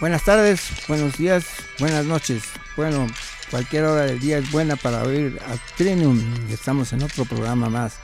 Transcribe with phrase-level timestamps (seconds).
[0.00, 1.46] Buenas tardes, buenos días,
[1.80, 2.44] buenas noches.
[2.76, 3.08] Bueno,
[3.50, 6.20] cualquier hora del día es buena para oír a Trinium.
[6.50, 7.94] Estamos en otro programa más.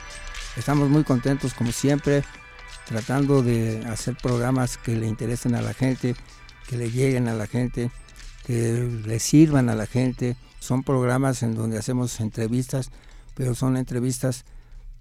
[0.57, 2.23] Estamos muy contentos como siempre,
[2.85, 6.15] tratando de hacer programas que le interesen a la gente,
[6.67, 7.91] que le lleguen a la gente,
[8.45, 10.35] que le sirvan a la gente.
[10.59, 12.89] Son programas en donde hacemos entrevistas,
[13.35, 14.45] pero son entrevistas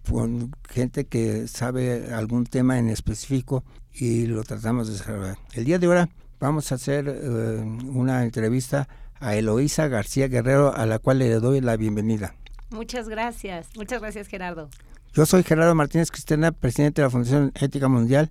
[0.09, 5.39] con gente que sabe algún tema en específico y lo tratamos de desarrollar.
[5.55, 6.09] El día de ahora
[6.41, 8.89] vamos a hacer eh, una entrevista
[9.21, 12.35] a Eloísa García Guerrero, a la cual le doy la bienvenida.
[12.71, 14.69] Muchas gracias, muchas gracias Gerardo.
[15.13, 18.31] Yo soy Gerardo Martínez Cristiana, presidente de la Fundación Ética Mundial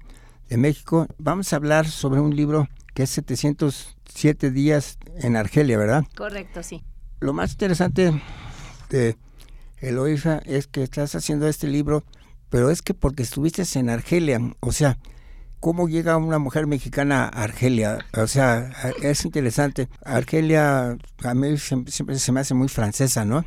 [0.49, 1.07] de México.
[1.17, 6.03] Vamos a hablar sobre un libro que es 707 días en Argelia, ¿verdad?
[6.15, 6.83] Correcto, sí.
[7.19, 8.21] Lo más interesante
[8.89, 9.15] de
[9.77, 12.03] Eloísa es que estás haciendo este libro,
[12.49, 14.97] pero es que porque estuviste en Argelia, o sea,
[15.63, 18.05] cómo llega una mujer mexicana a Argelia.
[18.17, 18.69] O sea,
[19.01, 19.87] es interesante.
[20.03, 23.45] Argelia a mí siempre se me hace muy francesa, ¿no?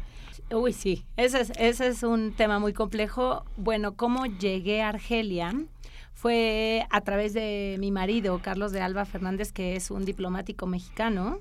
[0.50, 3.44] Uy, sí, ese es, ese es un tema muy complejo.
[3.58, 5.52] Bueno, cómo llegué a Argelia
[6.14, 11.40] fue a través de mi marido, Carlos de Alba Fernández, que es un diplomático mexicano,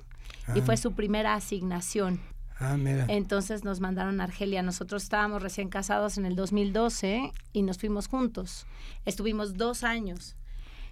[0.54, 0.76] y fue ah.
[0.76, 2.20] su primera asignación.
[2.58, 3.06] Ah, mira.
[3.08, 4.62] Entonces nos mandaron a Argelia.
[4.62, 8.66] Nosotros estábamos recién casados en el 2012 y nos fuimos juntos.
[9.06, 10.36] Estuvimos dos años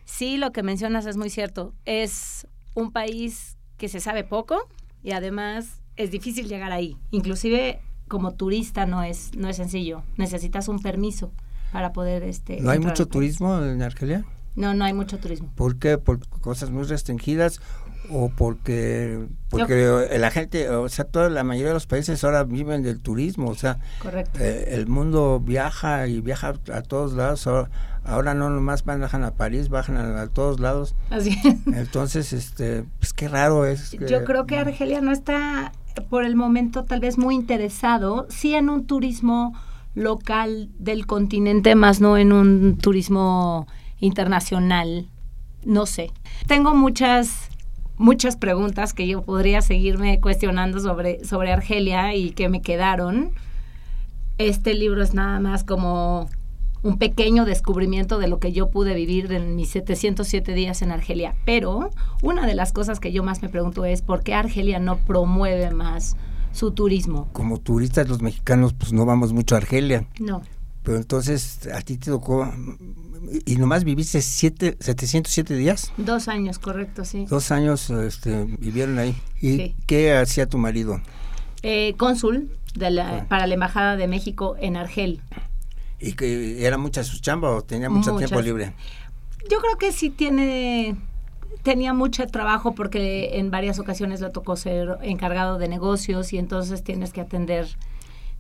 [0.05, 1.75] sí, lo que mencionas es muy cierto.
[1.85, 4.69] Es un país que se sabe poco
[5.03, 6.97] y además es difícil llegar ahí.
[7.11, 10.03] Inclusive como turista no es, no es sencillo.
[10.17, 11.33] Necesitas un permiso
[11.73, 12.23] para poder...
[12.23, 14.25] Este, ¿No hay mucho turismo en Argelia?
[14.57, 15.51] No, no hay mucho turismo.
[15.57, 15.99] ¿Por qué?
[15.99, 17.61] ¿Por cosas muy restringidas
[18.11, 22.83] o porque porque la gente, o sea, toda la mayoría de los países ahora viven
[22.83, 23.79] del turismo, o sea,
[24.39, 27.47] eh, el mundo viaja y viaja a todos lados.
[27.47, 27.71] Ahora,
[28.05, 30.95] ahora no nomás bajan a París, bajan a, todos lados.
[31.11, 33.93] Así Entonces, este, pues qué raro es.
[33.93, 35.73] Yo creo que Argelia no está
[36.11, 39.55] por el momento tal vez muy interesado, sí en un turismo
[39.95, 43.69] local del continente, más no en un turismo
[44.01, 45.09] internacional.
[45.65, 46.11] No sé.
[46.47, 47.49] Tengo muchas
[47.97, 53.33] muchas preguntas que yo podría seguirme cuestionando sobre, sobre Argelia y que me quedaron.
[54.39, 56.29] Este libro es nada más como
[56.83, 61.35] un pequeño descubrimiento de lo que yo pude vivir en mis 707 días en Argelia.
[61.45, 61.91] Pero
[62.23, 65.71] una de las cosas que yo más me pregunto es por qué Argelia no promueve
[65.71, 66.17] más
[66.53, 67.29] su turismo.
[67.33, 70.07] Como turistas los mexicanos pues no vamos mucho a Argelia.
[70.21, 70.43] No.
[70.85, 72.53] Pero entonces a ti te tocó
[73.47, 75.93] y nomás viviste siete, 707 días.
[75.97, 77.25] Dos años, correcto, sí.
[77.25, 79.17] Dos años este, vivieron ahí.
[79.41, 81.01] ¿Y qué hacía tu marido?
[81.63, 85.21] Eh, cónsul de la, para la Embajada de México en Argel.
[85.99, 88.75] ¿Y que era mucha su chamba o tenía mucho tiempo libre?
[89.51, 90.97] Yo creo que sí tiene
[91.63, 96.85] tenía mucho trabajo porque en varias ocasiones le tocó ser encargado de negocios y entonces
[96.85, 97.69] tienes que atender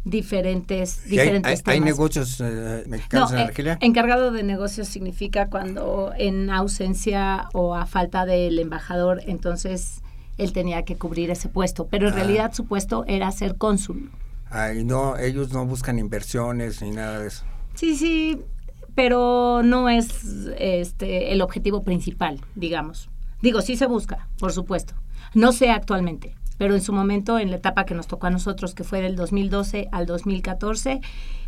[0.05, 3.79] diferentes, diferentes hay, hay, negocios eh, mexicanos en eh, Argelia?
[3.81, 10.03] encargado de negocios significa cuando en ausencia o a falta del embajador, entonces
[10.37, 12.17] él tenía que cubrir ese puesto, pero en ah.
[12.17, 14.11] realidad su puesto era ser cónsul.
[14.51, 17.45] Ah, no, ellos no buscan inversiones ni nada de eso.
[17.75, 18.43] Sí, sí,
[18.95, 20.07] pero no es
[20.59, 23.09] este el objetivo principal, digamos.
[23.41, 24.95] Digo, sí se busca, por supuesto.
[25.35, 28.75] No sé actualmente pero en su momento, en la etapa que nos tocó a nosotros,
[28.75, 31.01] que fue del 2012 al 2014,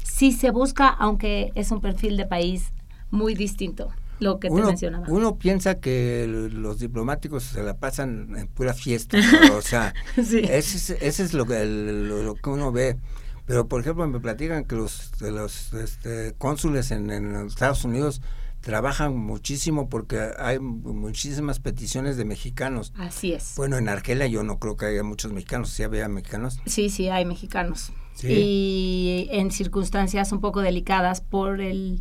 [0.03, 2.73] sí se busca, aunque es un perfil de país
[3.11, 5.07] muy distinto lo que te mencionaba.
[5.09, 9.19] Uno piensa que los diplomáticos se la pasan en pura fiesta,
[9.53, 12.97] o sea, ese, es lo que, lo, que uno ve.
[13.45, 18.21] Pero, por ejemplo, me platican que los, los este, cónsules en, en Estados Unidos
[18.67, 22.93] trabajan muchísimo porque hay muchísimas peticiones de mexicanos.
[22.99, 23.53] Así es.
[23.57, 26.59] Bueno, en Argelia yo no creo que haya muchos mexicanos, ¿sí había mexicanos?
[26.67, 27.93] Sí, sí, hay mexicanos.
[28.25, 32.01] Y en circunstancias un poco delicadas por el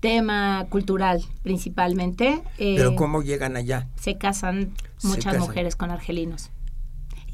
[0.00, 2.40] tema cultural principalmente.
[2.56, 3.86] Eh, ¿Pero cómo llegan allá?
[4.00, 4.72] Se casan
[5.02, 6.50] muchas mujeres con argelinos.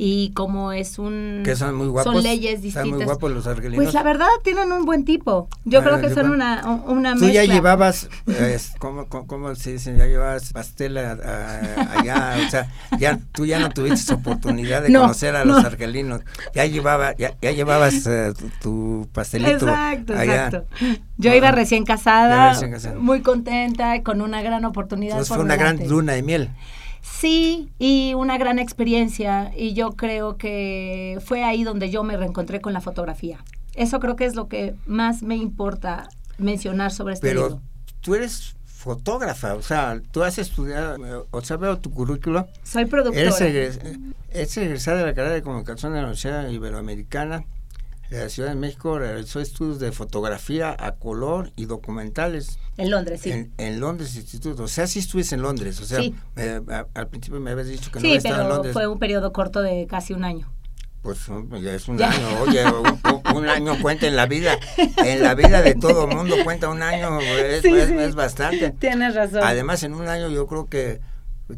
[0.02, 3.46] Y como es un que son muy guapos son leyes distintas están muy guapos los
[3.46, 7.26] argelinos pues la verdad tienen un buen tipo yo creo que son una una tú
[7.28, 7.54] ya mezcla.
[7.54, 9.94] llevabas eh, ¿cómo, cómo, cómo se dice?
[9.98, 12.66] ya llevabas pastel a- a- allá o sea
[12.98, 15.66] ya tú ya no tuviste oportunidad de No, conocer a los no.
[15.68, 16.22] argelinos
[16.54, 18.32] ya llevaba ya, ya llevabas eh,
[18.62, 20.46] tu, pastelito Exacto, allá.
[20.46, 20.64] exacto.
[21.18, 21.36] Yo Ah.
[21.36, 22.94] iba recién casada, recién casada.
[22.98, 25.12] muy contenta, con una gran oportunidad.
[25.16, 26.48] Entonces por fue una gran luna de miel
[27.02, 29.52] Sí, y una gran experiencia.
[29.56, 33.44] Y yo creo que fue ahí donde yo me reencontré con la fotografía.
[33.74, 36.08] Eso creo que es lo que más me importa
[36.38, 37.62] mencionar sobre este pero libro.
[38.00, 42.86] tú eres fotógrafa o sea tú has estudiado eh, o sea veo tu currículo Soy
[42.86, 43.20] productora.
[43.26, 47.44] Eres, egres- eres egresada de la carrera de comunicación de la Universidad Iberoamericana
[48.10, 48.98] de la Ciudad de México.
[48.98, 53.30] Realizó estudios de fotografía a color y documentales En Londres, sí.
[53.30, 54.64] en, en Londres Instituto.
[54.64, 55.80] O sea, sí estuviste en Londres.
[55.80, 56.14] O sea, Sí.
[56.36, 58.72] eh, a- al principio me habías dicho que no sí, habías estado en pero Londres.
[58.74, 60.52] fue un periodo corto de casi un año.
[61.02, 62.10] Pues um, ya es un Ya.
[62.10, 62.26] año.
[62.42, 64.58] Oye, un, un año cuenta en la vida.
[64.98, 67.18] En la vida de todo mundo cuenta un año.
[67.20, 67.94] Es, Sí, es- sí.
[67.96, 68.70] es bastante.
[68.72, 69.40] Tienes razón.
[69.42, 71.00] Además, en un año yo creo que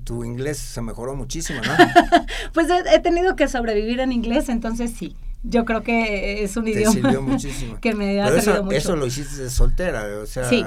[0.05, 1.73] tu inglés se mejoró muchísimo, ¿no?
[2.55, 5.17] Pues he, he tenido que sobrevivir en inglés, entonces sí.
[5.45, 7.79] Yo creo que es un te idioma sirvió muchísimo.
[7.81, 8.77] que me ha pero eso, mucho.
[8.77, 10.65] eso lo hiciste de soltera, o sea, Sí.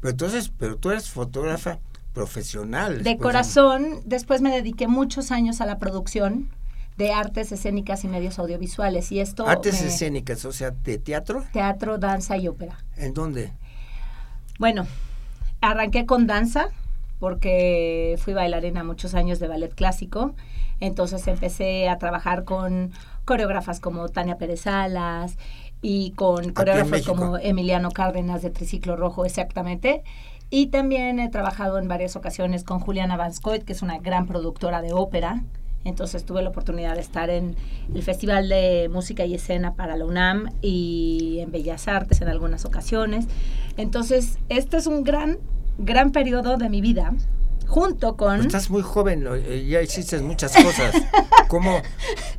[0.00, 1.78] pero entonces, pero tú eres fotógrafa
[2.14, 3.02] profesional.
[3.02, 6.48] De corazón, después me dediqué muchos años a la producción
[6.96, 9.12] de artes escénicas y medios audiovisuales.
[9.12, 9.46] Y esto.
[9.46, 12.78] Artes me- escénicas, o sea, de teatro, Teatro, danza y ópera.
[12.96, 13.52] ¿en dónde?
[14.58, 14.86] Bueno,
[15.60, 16.68] arranqué con danza
[17.18, 20.34] porque fui bailarina muchos años de ballet clásico.
[20.80, 22.92] Entonces empecé a trabajar con
[23.26, 25.36] coreógrafas como Tania Pérez Salas
[25.82, 30.02] y con coreógrafos como Emiliano Cárdenas de Triciclo Rojo, exactamente.
[30.48, 34.80] Y también he trabajado en varias ocasiones con Juliana Vanscoit, que es una gran productora
[34.80, 35.42] de ópera.
[35.84, 37.56] Entonces tuve la oportunidad de estar en
[37.94, 42.64] el Festival de Música y Escena para la UNAM y en Bellas Artes en algunas
[42.64, 43.26] ocasiones.
[43.76, 45.38] Entonces, este es un gran,
[45.78, 47.12] gran periodo de mi vida,
[47.66, 48.36] junto con...
[48.36, 50.94] Pues estás muy joven, eh, ya hiciste muchas cosas.
[51.48, 51.80] ¿Cómo,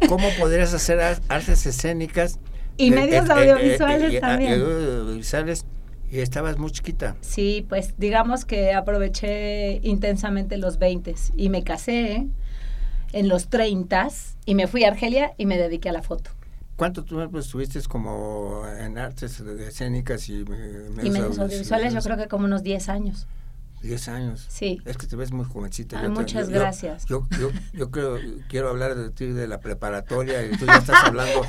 [0.08, 2.40] cómo podrías hacer ar- artes escénicas?
[2.78, 4.54] Y medios audiovisuales eh, también.
[4.62, 5.66] audiovisuales,
[6.12, 7.16] y estabas muy chiquita.
[7.22, 12.28] Sí, pues digamos que aproveché intensamente los 20 y me casé
[13.14, 14.08] en los 30
[14.46, 16.32] y me fui a Argelia y me dediqué a la foto.
[16.76, 22.28] ¿Cuánto tiempo estuviste como en artes escénicas y, eh, y medios audiovisuales yo creo que
[22.28, 23.28] como unos 10 años.
[23.82, 24.46] 10 años.
[24.50, 24.80] Sí.
[24.86, 26.00] Es que te ves muy jovencita.
[26.00, 27.06] Ah, Yo muchas yo- yo- gracias.
[27.06, 28.18] Yo, yo, yo creo,
[28.50, 31.46] quiero hablar de ti de la preparatoria y tú ya estás hablando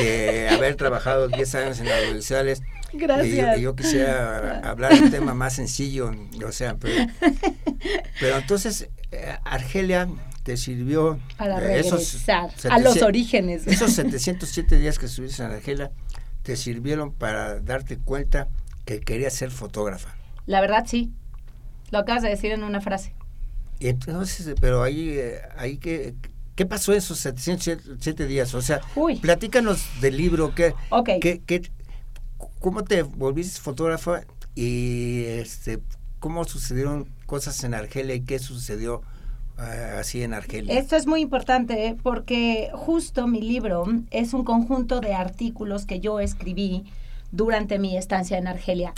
[0.00, 2.62] de haber trabajado 10 años en audiovisuales.
[2.94, 3.58] Gracias.
[3.58, 6.12] y yo quisiera hablar de un tema más sencillo,
[6.46, 7.06] o sea, pero,
[8.20, 10.08] pero entonces eh, Argelia
[10.42, 13.66] te sirvió Para esos regresar a los 700 orígenes.
[13.66, 15.90] Esos 707 días que estuviste en Argelia
[16.42, 18.48] te sirvieron para darte cuenta
[18.84, 20.14] que querías ser fotógrafa.
[20.46, 21.12] La verdad sí.
[21.92, 23.14] Lo acabas de decir en una frase.
[23.78, 26.14] Entonces, pero ahí, eh, ahí que,
[26.56, 28.54] ¿qué pasó esos 707 días?
[28.54, 29.16] O sea, Uy.
[29.16, 31.10] platícanos del libro, ¿qué, Ok.
[31.20, 31.70] qué, qué-
[32.60, 34.22] ¿cómo te volviste fotógrafa
[34.54, 35.80] y este,
[36.18, 39.02] cómo sucedieron cosas en Argelia y qué sucedió
[39.58, 40.78] ah, así en Argelia?
[40.78, 41.96] Esto es muy importante ¿eh?
[42.02, 46.84] porque justo mi libro es un conjunto de artículos que yo escribí
[47.32, 48.92] durante mi estancia en Argelia.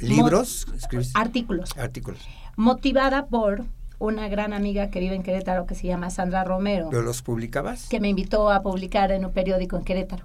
[0.00, 0.66] ¿Libros?
[0.76, 1.18] ¿Escribiste?
[1.18, 1.76] Artículos.
[1.78, 2.20] Artículos.
[2.56, 3.64] Motivada por
[3.98, 7.88] una gran amiga que vive en Querétaro que se llama Sandra Romero, ¿Pero los publicabas?
[7.88, 10.24] que me invitó a publicar en un periódico en Querétaro.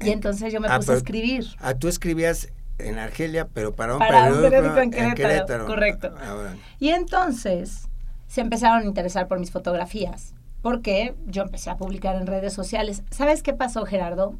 [0.00, 1.46] Y entonces yo me Ah, puse pero- a escribir.
[1.58, 2.48] Ah, tú escribías
[2.78, 6.14] en Argelia, pero para un Para un periódico, periódico en Querétaro, correcto.
[6.18, 6.56] Ah, bueno.
[6.78, 7.88] Y entonces
[8.26, 13.02] se empezaron a interesar por mis fotografías, porque yo empecé a publicar en redes sociales.
[13.10, 14.34] ¿Sabes qué pasó, Gerardo?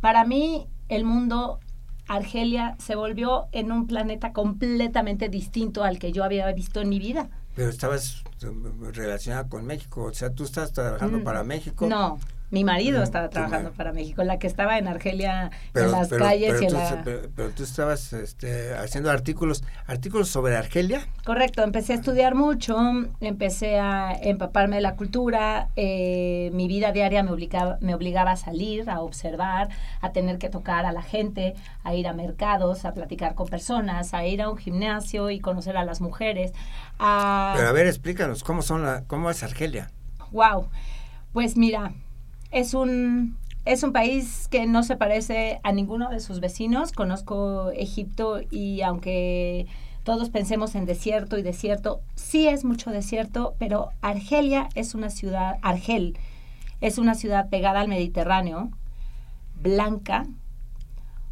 [0.00, 1.60] Para mí, el mundo
[2.08, 6.98] Argelia se volvió en un planeta completamente distinto al que yo había visto en mi
[6.98, 7.28] vida.
[7.54, 8.50] Pero estabas eh,
[8.92, 11.86] relacionada con México, o sea, tú estás trabajando Mm, para México.
[11.86, 12.18] No,
[12.52, 16.24] mi marido estaba trabajando para México, la que estaba en Argelia, pero, en las pero-
[16.24, 17.00] calles y en tú, la...
[17.02, 21.00] pero- pero tú estabas este, haciendo artículos, artículos sobre Argelia.
[21.24, 22.76] Correcto, empecé a estudiar mucho,
[23.20, 28.36] empecé a empaparme de la cultura, eh, mi vida diaria me obligaba, me obligaba a
[28.36, 29.70] salir, a observar,
[30.02, 31.54] a tener que tocar a la gente,
[31.84, 35.78] a ir a mercados, a platicar con personas, a ir a un gimnasio y conocer
[35.78, 36.52] a las mujeres.
[36.98, 39.90] A, Pero a ver, explícanos, ¿cómo, son la, cómo es Argelia?
[40.32, 40.68] Wow,
[41.32, 41.94] pues mira,
[42.52, 46.92] es un, es un país que no se parece a ninguno de sus vecinos.
[46.92, 49.66] Conozco Egipto y aunque
[50.04, 55.58] todos pensemos en desierto y desierto, sí es mucho desierto, pero Argelia es una ciudad,
[55.62, 56.18] Argel
[56.80, 58.70] Es una ciudad pegada al Mediterráneo,
[59.60, 60.26] blanca,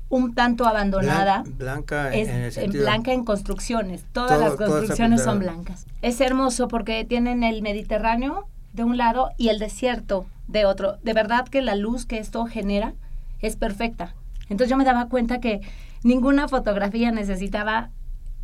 [0.09, 1.45] un tanto abandonada.
[1.47, 2.85] blanca es, en el sentido.
[2.85, 4.05] blanca en construcciones.
[4.13, 5.87] Todas las construcciones son blancas.
[6.03, 10.99] Es hermoso porque tienen el Mediterráneo de un lado y el desierto de otro.
[11.03, 12.95] De verdad que la luz que esto genera
[13.41, 14.15] es perfecta.
[14.49, 15.61] Entonces yo me daba cuenta que
[16.03, 17.91] ninguna fotografía necesitaba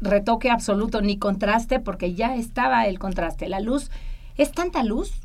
[0.00, 3.48] retoque absoluto ni contraste porque ya estaba el contraste.
[3.48, 3.90] La luz
[4.36, 5.20] es tanta luz.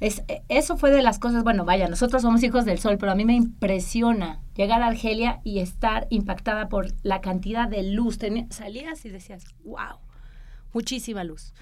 [0.00, 3.14] Es, eso fue de las cosas, bueno, vaya, nosotros somos hijos del sol, pero a
[3.14, 8.18] mí me impresiona llegar a Argelia y estar impactada por la cantidad de luz.
[8.50, 9.98] salías y decías, wow,
[10.74, 11.54] muchísima luz.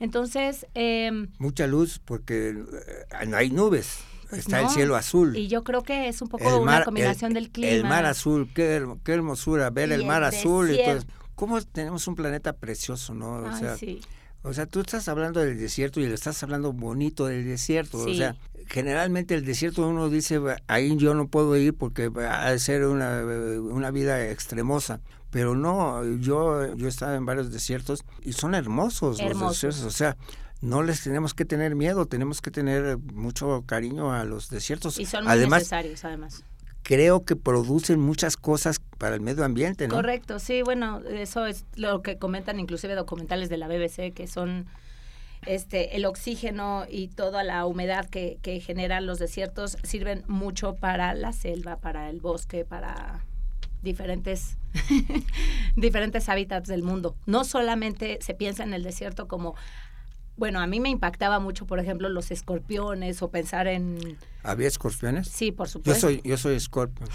[0.00, 0.66] Entonces...
[0.74, 4.00] Em, Mucha luz porque eh, no hay nubes.
[4.28, 5.36] Pues está el cielo azul.
[5.36, 7.72] Y yo creo que es un poco una combinación del clima.
[7.72, 10.70] El mar azul, qué, qué hermosura, ver el mar azul.
[10.70, 11.00] Y todo.
[11.34, 13.42] ¿Cómo tenemos un planeta precioso, no?
[13.42, 14.00] O sea, sí.
[14.42, 17.98] O sea, tú estás hablando del desierto y le estás hablando bonito del desierto.
[17.98, 22.58] O sea, generalmente el desierto uno dice, ahí yo no puedo ir porque ha de
[22.58, 25.00] ser una, una vida extremosa.
[25.30, 29.84] Pero no, yo, yo he estado en varios desiertos y son hermosos, los desiertos.
[29.84, 30.16] O sea,
[30.60, 34.98] no les tenemos que tener miedo, tenemos que tener mucho cariño a los desiertos.
[34.98, 36.42] Y son muy necesarios, además
[36.82, 39.94] creo que producen muchas cosas para el medio ambiente, ¿no?
[39.94, 44.66] Correcto, sí, bueno, eso es lo que comentan inclusive documentales de la BBC, que son
[45.46, 51.14] este el oxígeno y toda la humedad que, que generan los desiertos sirven mucho para
[51.14, 53.24] la selva, para el bosque, para
[53.82, 54.56] diferentes
[55.76, 57.16] diferentes hábitats del mundo.
[57.26, 59.54] No solamente se piensa en el desierto como
[60.40, 64.16] bueno, a mí me impactaba mucho, por ejemplo, los escorpiones o pensar en...
[64.42, 65.28] ¿Había escorpiones?
[65.28, 65.92] Sí, por supuesto.
[65.92, 67.10] Yo soy, yo soy escorpión.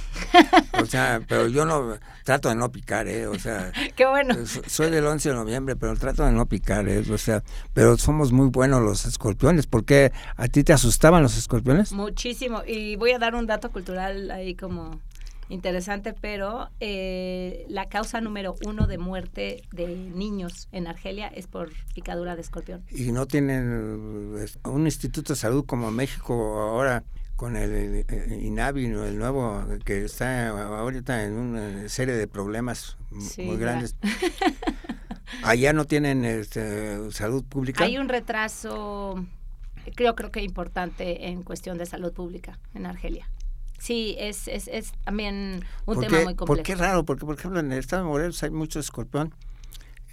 [0.79, 3.25] o sea, pero yo no, trato de no picar, ¿eh?
[3.25, 3.71] O sea...
[3.95, 4.35] Qué bueno.
[4.67, 6.99] Soy del 11 de noviembre, pero trato de no picar, ¿eh?
[7.11, 7.41] O sea,
[7.73, 9.65] pero somos muy buenos los escorpiones.
[9.65, 11.93] ¿Por qué a ti te asustaban los escorpiones?
[11.93, 12.61] Muchísimo.
[12.63, 14.99] Y voy a dar un dato cultural ahí como
[15.49, 21.71] interesante, pero eh, la causa número uno de muerte de niños en Argelia es por
[21.93, 22.83] picadura de escorpión.
[22.89, 27.03] Y no tienen un instituto de salud como México ahora
[27.35, 28.05] con el,
[28.41, 30.49] INAVI, el nuevo, que está
[30.79, 32.97] ahorita en una serie de problemas
[33.37, 33.95] muy grandes.
[35.43, 37.83] Allá no tienen este, salud pública.
[37.83, 39.25] Hay un retraso,
[39.95, 43.29] creo, creo que importante en cuestión de salud pública en Argelia.
[43.77, 46.45] Sí, es, es, es también un tema muy complejo.
[46.45, 47.03] ¿Por qué raro?
[47.05, 49.33] Porque, por ejemplo, en el estado de Morelos hay mucho escorpión.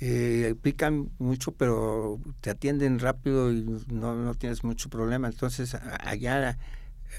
[0.00, 5.28] Eh, pican mucho, pero te atienden rápido y no, no tienes mucho problema.
[5.28, 6.58] Entonces, allá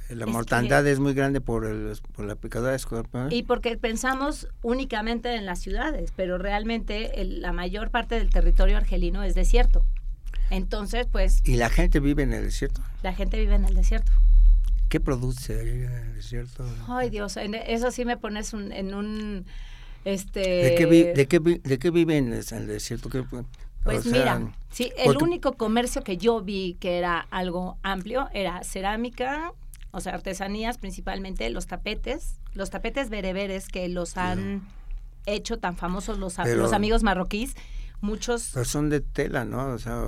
[0.10, 3.32] la mortandad es muy grande por, el, por la picadura de escorpión.
[3.32, 9.24] Y porque pensamos únicamente en las ciudades, pero realmente la mayor parte del territorio argelino
[9.24, 9.86] es desierto.
[10.50, 11.42] Entonces, pues...
[11.46, 12.82] ¿Y la gente vive en el desierto?
[13.02, 14.12] La gente vive en el desierto.
[14.94, 16.64] ¿Qué produce ahí en el desierto?
[16.88, 19.44] Ay, Dios, eso sí me pones en un...
[20.06, 20.40] Este...
[20.40, 23.10] ¿De qué, de qué, de qué viven en el desierto?
[23.84, 29.54] Pues mira, sí, el único comercio que yo vi que era algo amplio era cerámica,
[29.90, 34.62] o sea, artesanías principalmente, los tapetes, los tapetes bereberes que los han
[35.26, 37.56] hecho tan famosos los, los amigos marroquíes
[38.02, 38.52] muchos...
[38.54, 39.74] Pero son de tela, ¿no?
[39.74, 40.04] O sea,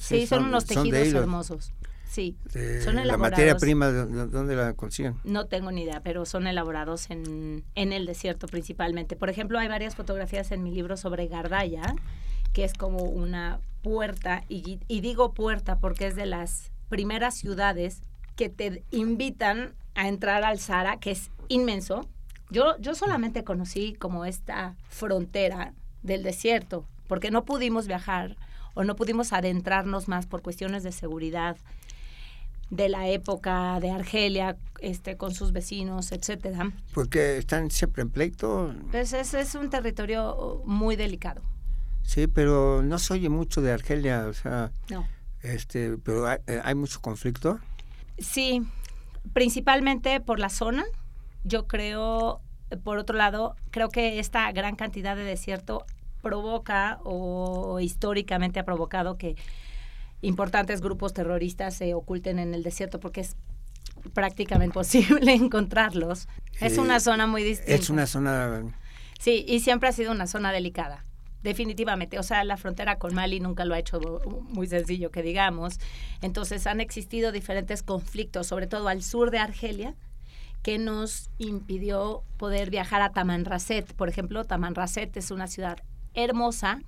[0.00, 1.72] sí, son, unos tejidos hermosos.
[2.08, 2.36] Sí,
[2.82, 3.06] son elaborados.
[3.06, 5.16] ¿La materia prima dónde la consiguen?
[5.24, 9.16] No tengo ni idea, pero son elaborados en, en el desierto principalmente.
[9.16, 11.94] Por ejemplo, hay varias fotografías en mi libro sobre Gardaya,
[12.52, 18.02] que es como una puerta, y, y digo puerta porque es de las primeras ciudades
[18.36, 22.08] que te invitan a entrar al Sahara, que es inmenso.
[22.50, 28.36] Yo, yo solamente conocí como esta frontera del desierto, porque no pudimos viajar
[28.74, 31.56] o no pudimos adentrarnos más por cuestiones de seguridad
[32.70, 36.72] de la época de Argelia, este, con sus vecinos, etcétera.
[36.92, 38.74] Porque están siempre en pleito.
[38.90, 41.42] Pues es, es un territorio muy delicado.
[42.02, 45.06] Sí, pero no se oye mucho de Argelia, o sea, no.
[45.42, 47.58] este, pero hay, eh, hay mucho conflicto.
[48.18, 48.62] Sí,
[49.32, 50.84] principalmente por la zona.
[51.44, 52.40] Yo creo,
[52.84, 55.84] por otro lado, creo que esta gran cantidad de desierto
[56.22, 59.36] provoca o históricamente ha provocado que
[60.22, 63.36] importantes grupos terroristas se oculten en el desierto porque es
[64.12, 66.28] prácticamente imposible encontrarlos.
[66.60, 67.74] Es una zona muy distinta.
[67.74, 68.62] Es una zona...
[69.18, 71.04] Sí, y siempre ha sido una zona delicada.
[71.42, 74.00] Definitivamente, o sea, la frontera con Mali nunca lo ha hecho
[74.50, 75.78] muy sencillo, que digamos.
[76.20, 79.94] Entonces han existido diferentes conflictos, sobre todo al sur de Argelia,
[80.62, 83.94] que nos impidió poder viajar a Tamanrasset.
[83.94, 85.78] Por ejemplo, Tamanrasset es una ciudad
[86.14, 86.80] hermosa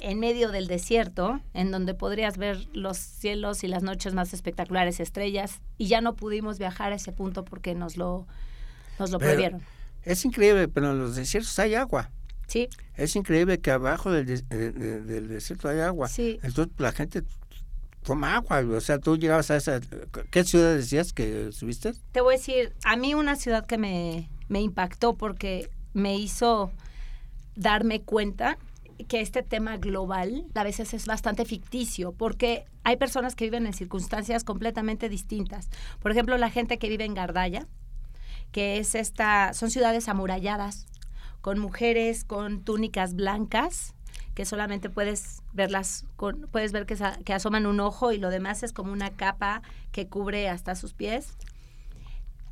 [0.00, 5.00] en medio del desierto, en donde podrías ver los cielos y las noches más espectaculares,
[5.00, 8.26] estrellas, y ya no pudimos viajar a ese punto porque nos lo,
[8.98, 9.62] nos lo prohibieron.
[10.02, 12.10] Es increíble, pero en los desiertos hay agua.
[12.46, 12.68] Sí.
[12.94, 16.08] Es increíble que abajo del, del desierto hay agua.
[16.08, 16.38] Sí.
[16.42, 17.22] Entonces la gente
[18.02, 18.60] toma agua.
[18.60, 19.80] O sea, tú llegabas a esa...
[20.30, 21.94] ¿Qué ciudad decías que subiste?
[22.12, 26.70] Te voy a decir, a mí una ciudad que me, me impactó porque me hizo
[27.56, 28.58] darme cuenta
[29.08, 33.72] que este tema global a veces es bastante ficticio, porque hay personas que viven en
[33.72, 35.68] circunstancias completamente distintas.
[36.00, 37.66] Por ejemplo, la gente que vive en Gardaya,
[38.52, 40.86] que es esta, son ciudades amuralladas,
[41.40, 43.94] con mujeres con túnicas blancas,
[44.34, 46.06] que solamente puedes verlas,
[46.50, 50.48] puedes ver que asoman un ojo y lo demás es como una capa que cubre
[50.48, 51.34] hasta sus pies.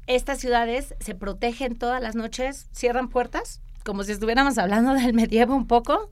[0.06, 5.54] Estas ciudades se protegen todas las noches, cierran puertas, como si estuviéramos hablando del medievo
[5.54, 6.10] un poco,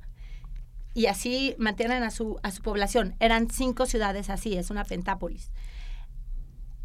[0.94, 3.14] y así mantienen a su, a su población.
[3.20, 5.50] Eran cinco ciudades así, es una pentápolis.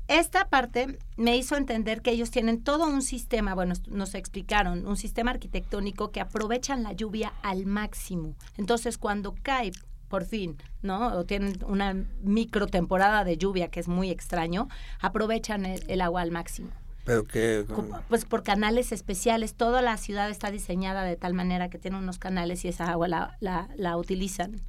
[0.07, 4.97] Esta parte me hizo entender que ellos tienen todo un sistema, bueno, nos explicaron, un
[4.97, 8.35] sistema arquitectónico que aprovechan la lluvia al máximo.
[8.55, 9.71] Entonces, cuando cae,
[10.07, 11.07] por fin, ¿no?
[11.17, 14.67] O tienen una micro temporada de lluvia que es muy extraño,
[15.01, 16.69] aprovechan el agua al máximo.
[17.05, 17.65] Pero que...
[18.09, 19.53] Pues por canales especiales.
[19.53, 23.07] Toda la ciudad está diseñada de tal manera que tiene unos canales y esa agua
[23.07, 24.61] la, la, la utilizan.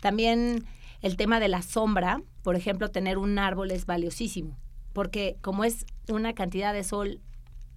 [0.00, 0.64] También
[1.00, 4.56] el tema de la sombra, por ejemplo, tener un árbol es valiosísimo,
[4.92, 7.20] porque como es una cantidad de sol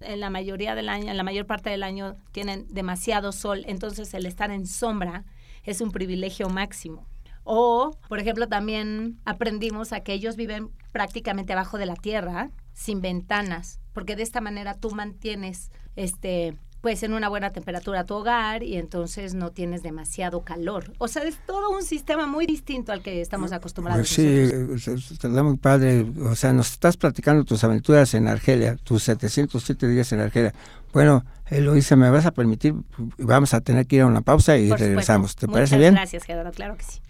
[0.00, 4.14] en la mayoría del año, en la mayor parte del año tienen demasiado sol, entonces
[4.14, 5.24] el estar en sombra
[5.64, 7.06] es un privilegio máximo.
[7.42, 13.00] O, por ejemplo, también aprendimos a que ellos viven prácticamente abajo de la tierra, sin
[13.00, 18.62] ventanas, porque de esta manera tú mantienes este pues en una buena temperatura tu hogar
[18.62, 20.92] y entonces no tienes demasiado calor.
[20.98, 24.14] O sea, es todo un sistema muy distinto al que estamos acostumbrados.
[24.14, 26.04] Pues sí, está muy padre.
[26.26, 30.52] O sea, nos estás platicando tus aventuras en Argelia, tus 707 días en Argelia.
[30.92, 32.74] Bueno, Eloisa, ¿me vas a permitir?
[33.16, 35.36] Vamos a tener que ir a una pausa y regresamos.
[35.36, 35.94] ¿Te parece bien?
[35.94, 36.52] Gracias, Gerardo.
[36.52, 37.00] Claro que sí.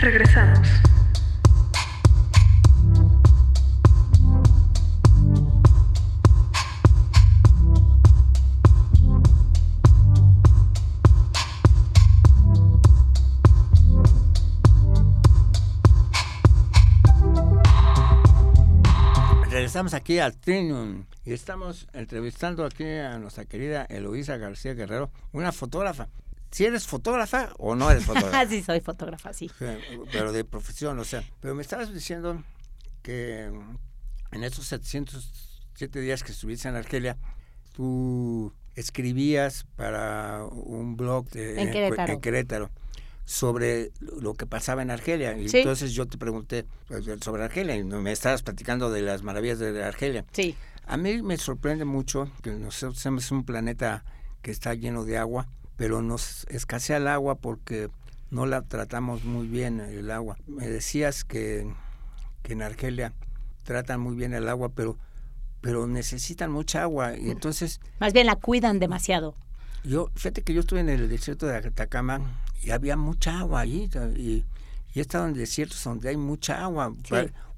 [0.00, 0.66] Regresamos.
[19.68, 25.52] Estamos aquí al Trinium y estamos entrevistando aquí a nuestra querida Eloísa García Guerrero, una
[25.52, 26.08] fotógrafa.
[26.50, 28.46] ¿Si eres fotógrafa o no eres fotógrafa?
[28.48, 29.50] sí, soy fotógrafa, sí.
[30.10, 31.22] Pero de profesión, o sea.
[31.40, 32.42] Pero me estabas diciendo
[33.02, 33.52] que
[34.32, 37.18] en esos 707 días que estuviste en Argelia,
[37.74, 42.70] tú escribías para un blog de, en En Querétaro
[43.28, 45.36] sobre lo que pasaba en Argelia.
[45.36, 49.58] Y entonces yo te pregunté pues, sobre Argelia y me estabas platicando de las maravillas
[49.58, 50.24] de Argelia.
[50.32, 50.56] Sí.
[50.86, 54.02] A mí me sorprende mucho que nosotros somos un planeta
[54.40, 57.90] que está lleno de agua, pero nos escasea el agua porque
[58.30, 60.38] no la tratamos muy bien el agua.
[60.46, 61.70] Me decías que,
[62.42, 63.12] que en Argelia
[63.62, 64.96] tratan muy bien el agua, pero
[65.60, 69.34] pero necesitan mucha agua y entonces más bien la cuidan demasiado.
[69.84, 72.20] Yo, fíjate que yo estuve en el desierto de Atacama
[72.62, 74.44] y había mucha agua allí y,
[74.94, 76.92] y he estado en desiertos donde hay mucha agua.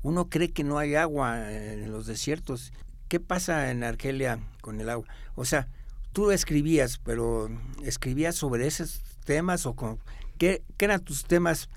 [0.02, 2.72] Uno cree que no hay agua en los desiertos.
[3.08, 5.06] ¿Qué pasa en Argelia con el agua?
[5.34, 5.68] O sea,
[6.12, 7.50] tú escribías, pero
[7.82, 9.98] escribías sobre esos temas o con
[10.38, 11.68] qué, qué eran tus temas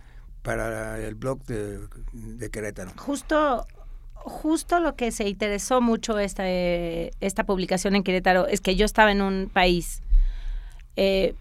[0.42, 1.80] para el blog de,
[2.14, 2.92] de Querétaro.
[2.98, 3.66] Justo
[4.24, 9.12] justo lo que se interesó mucho esta, esta publicación en Querétaro es que yo estaba
[9.12, 10.02] en un país
[10.96, 11.36] eh,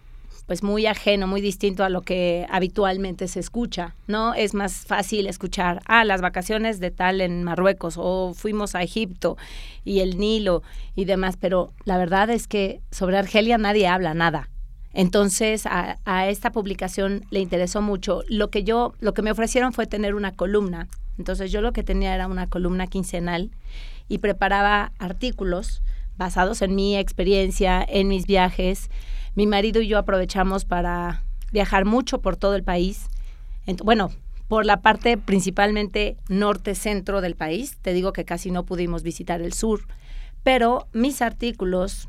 [0.47, 4.35] pues muy ajeno, muy distinto a lo que habitualmente se escucha, ¿no?
[4.35, 9.37] Es más fácil escuchar, ah, las vacaciones de tal en Marruecos o fuimos a Egipto
[9.85, 10.63] y el Nilo
[10.97, 14.49] y demás, pero la verdad es que sobre Argelia nadie habla nada.
[14.95, 18.23] Entonces a, a, esta publicación le interesó mucho.
[18.29, 20.89] Lo que yo, lo que me ofrecieron fue tener una columna.
[21.19, 23.51] Entonces yo lo que tenía era una columna quincenal
[24.09, 25.83] y preparaba artículos
[26.17, 28.91] basados en mi experiencia, en mis viajes,
[29.35, 31.23] mi marido y yo aprovechamos para
[31.53, 33.09] viajar mucho por todo el país.
[33.85, 34.11] bueno,
[34.53, 37.79] por la parte principalmente norte-centro del país.
[37.81, 39.87] Te digo que casi no pudimos visitar el sur.
[40.43, 42.07] Pero mis artículos,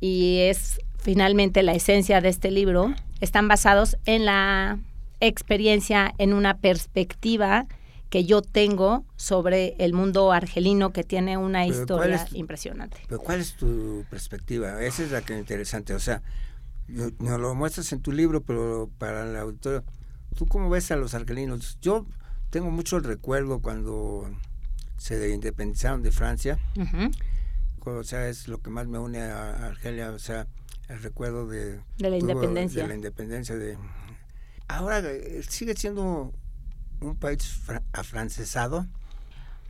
[0.00, 4.78] y es finalmente la esencia de este libro, están basados en la
[5.20, 7.66] experiencia, en una perspectiva
[8.12, 12.98] que yo tengo sobre el mundo argelino que tiene una historia impresionante.
[13.08, 14.84] Pero ¿cuál es tu perspectiva?
[14.84, 15.94] Esa es la que es interesante.
[15.94, 16.22] O sea,
[16.88, 19.82] no lo muestras en tu libro, pero para el auditorio,
[20.36, 21.78] ¿tú cómo ves a los argelinos?
[21.80, 22.04] Yo
[22.50, 24.30] tengo mucho el recuerdo cuando
[24.98, 26.58] se independizaron de Francia.
[27.78, 30.46] O sea, es lo que más me une a Argelia, o sea,
[30.90, 32.82] el recuerdo de, de la independencia.
[32.82, 33.78] De la independencia de...
[34.68, 36.34] Ahora eh, sigue siendo
[37.06, 37.60] un país
[37.92, 38.86] afrancesado.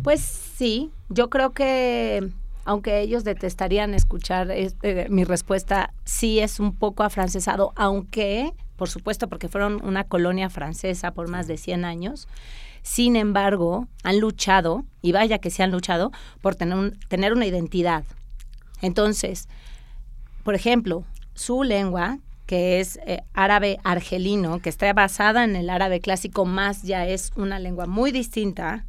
[0.02, 2.30] Pues sí, yo creo que
[2.64, 9.28] aunque ellos detestarían escuchar este, mi respuesta, sí es un poco afrancesado, aunque, por supuesto,
[9.28, 12.28] porque fueron una colonia francesa por más de 100 años,
[12.82, 18.04] sin embargo, han luchado, y vaya que se han luchado, por tener, tener una identidad.
[18.80, 19.48] Entonces,
[20.42, 26.00] por ejemplo, su lengua, que es eh, árabe argelino, que está basada en el árabe
[26.00, 28.84] clásico, más ya es una lengua muy distinta,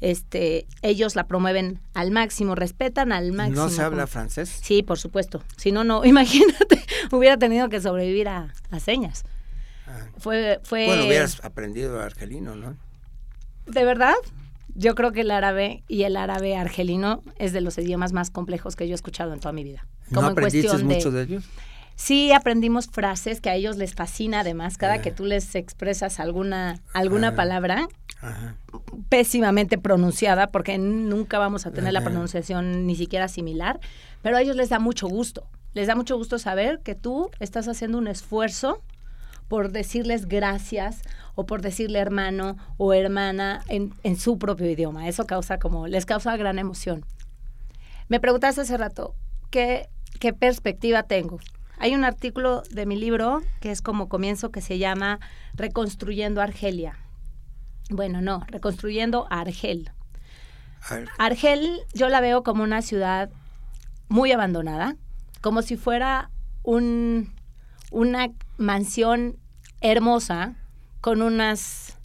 [0.00, 3.62] este, ellos la promueven al máximo, respetan al máximo.
[3.62, 4.60] ¿No se habla francés?
[4.62, 5.42] Sí, por supuesto.
[5.56, 9.24] Si no, no, imagínate, hubiera tenido que sobrevivir a, señas.
[9.86, 10.06] Ah.
[10.18, 10.86] Fue, fue...
[10.86, 12.76] Bueno, hubieras aprendido argelino, ¿no?
[13.66, 14.14] ¿De verdad?
[14.74, 18.76] Yo creo que el árabe y el árabe argelino es de los idiomas más complejos
[18.76, 19.86] que yo he escuchado en toda mi vida.
[20.10, 21.44] ¿No aprendiste mucho de ellos?
[21.96, 26.80] Sí, aprendimos frases que a ellos les fascina además, cada que tú les expresas alguna,
[26.92, 27.88] alguna palabra
[29.08, 33.80] pésimamente pronunciada, porque nunca vamos a tener la pronunciación ni siquiera similar,
[34.22, 35.48] pero a ellos les da mucho gusto.
[35.72, 38.82] Les da mucho gusto saber que tú estás haciendo un esfuerzo
[39.48, 41.02] por decirles gracias
[41.34, 45.08] o por decirle hermano o hermana en, en su propio idioma.
[45.08, 47.04] Eso causa como, les causa gran emoción.
[48.08, 49.14] Me preguntaste hace rato,
[49.50, 49.88] ¿qué,
[50.20, 51.38] qué perspectiva tengo?
[51.86, 55.20] Hay un artículo de mi libro que es como comienzo que se llama
[55.54, 56.98] Reconstruyendo Argelia.
[57.90, 59.92] Bueno, no, Reconstruyendo Argel.
[61.16, 63.30] Argel yo la veo como una ciudad
[64.08, 64.96] muy abandonada,
[65.42, 66.28] como si fuera
[66.64, 67.32] un,
[67.92, 69.36] una mansión
[69.80, 70.56] hermosa
[71.00, 71.98] con unas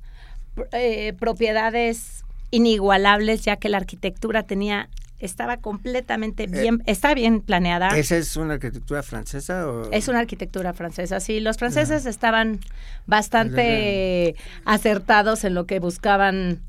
[0.74, 4.89] eh, propiedades inigualables, ya que la arquitectura tenía
[5.22, 7.98] estaba completamente eh, bien, está bien planeada.
[7.98, 9.68] ¿Esa es una arquitectura francesa?
[9.68, 9.92] O?
[9.92, 11.40] Es una arquitectura francesa, sí.
[11.40, 12.60] Los franceses estaban
[13.06, 16.62] bastante acertados en lo que buscaban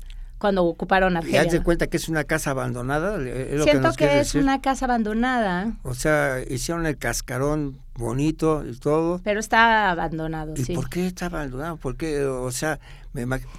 [0.43, 1.45] cuando ocuparon Argelia.
[1.45, 3.17] ¿Ya te cuenta que es una casa abandonada?
[3.63, 5.77] Siento que, es una casa abandonada.
[5.83, 9.21] O sea, hicieron el cascarón bonito y todo.
[9.23, 10.73] Pero está abandonado, ¿Y sí.
[10.73, 11.77] por qué está abandonado?
[11.77, 12.77] Porque, o sea,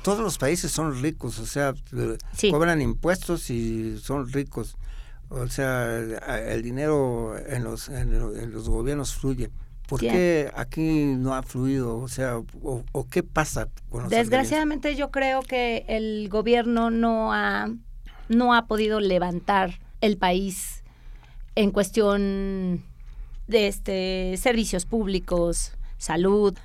[0.02, 1.72] todos los países son ricos, o sea,
[2.50, 4.76] cobran impuestos y son ricos.
[5.28, 9.50] O sea, el dinero en los, en los gobiernos fluye.
[9.88, 11.98] ¿Por qué aquí no ha fluido?
[11.98, 17.68] O sea, o, qué pasa con los Desgraciadamente yo creo que el gobierno no ha,
[18.28, 20.82] no ha podido levantar el país
[21.54, 22.82] en cuestión
[23.46, 26.56] de este servicios públicos, salud,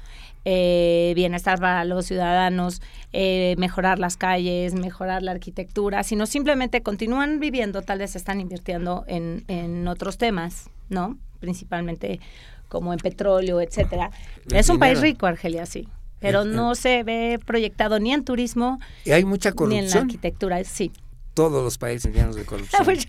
[0.46, 2.82] eh, bienestar para los ciudadanos,
[3.14, 9.04] eh, mejorar las calles, mejorar la arquitectura, sino simplemente continúan viviendo, tal vez están invirtiendo
[9.08, 11.18] en, en otros temas, ¿no?
[11.40, 12.20] Principalmente
[12.68, 14.12] como en petróleo, etcétera.
[14.52, 15.88] es un país rico, Argelia, sí.
[16.20, 19.86] Pero no se ve proyectado ni en turismo ¿Y hay mucha corrupción?
[19.86, 20.92] ni en la arquitectura, sí
[21.40, 22.84] todos los países llenos de corrupción.
[22.86, 23.08] pues,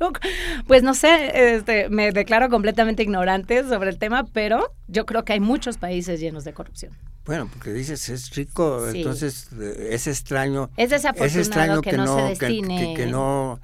[0.68, 5.32] pues, no sé, este, me declaro completamente ignorante sobre el tema, pero yo creo que
[5.32, 6.92] hay muchos países llenos de corrupción.
[7.30, 10.68] Bueno, porque dices es rico, entonces es extraño.
[10.76, 12.94] Es desafortunado que, no, se destine.
[12.96, 13.60] Que, no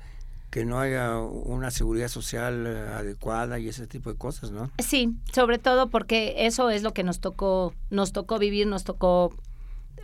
[0.50, 4.70] que no haya una seguridad social eh, adecuada y ese tipo de cosas, ¿no?
[4.78, 9.34] Sí, sobre todo porque eso es lo que nos tocó nos tocó vivir, nos tocó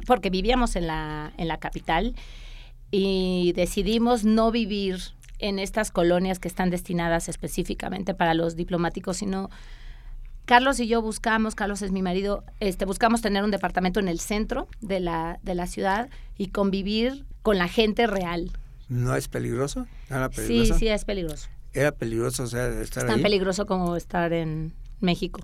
[0.08, 2.16] porque vivíamos en la en la capital
[2.90, 4.98] y decidimos no vivir
[5.38, 9.50] en estas colonias que están destinadas específicamente para los diplomáticos, sino
[10.44, 14.20] Carlos y yo buscamos, Carlos es mi marido, este, buscamos tener un departamento en el
[14.20, 18.50] centro de la, de la ciudad y convivir con la gente real.
[18.88, 19.86] ¿No es peligroso?
[20.32, 21.48] Sí, sí, es peligroso.
[21.72, 25.40] ¿Era peligroso o sea, estar Es tan peligroso como estar en México.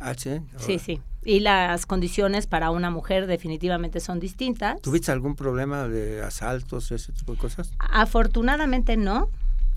[0.00, 0.40] Ah, sí.
[0.56, 1.00] Sí, sí.
[1.24, 4.80] Y las condiciones para una mujer definitivamente son distintas.
[4.80, 7.72] ¿Tuviste algún problema de asaltos, ese tipo de cosas?
[7.78, 9.28] Afortunadamente no.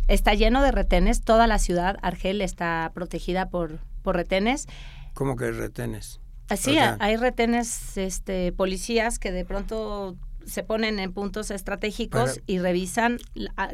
[0.07, 1.21] Está lleno de retenes.
[1.21, 4.67] Toda la ciudad, Argel, está protegida por, por retenes.
[5.13, 6.19] ¿Cómo que retenes?
[6.49, 13.17] Así, hay retenes este, policías que de pronto se ponen en puntos estratégicos y revisan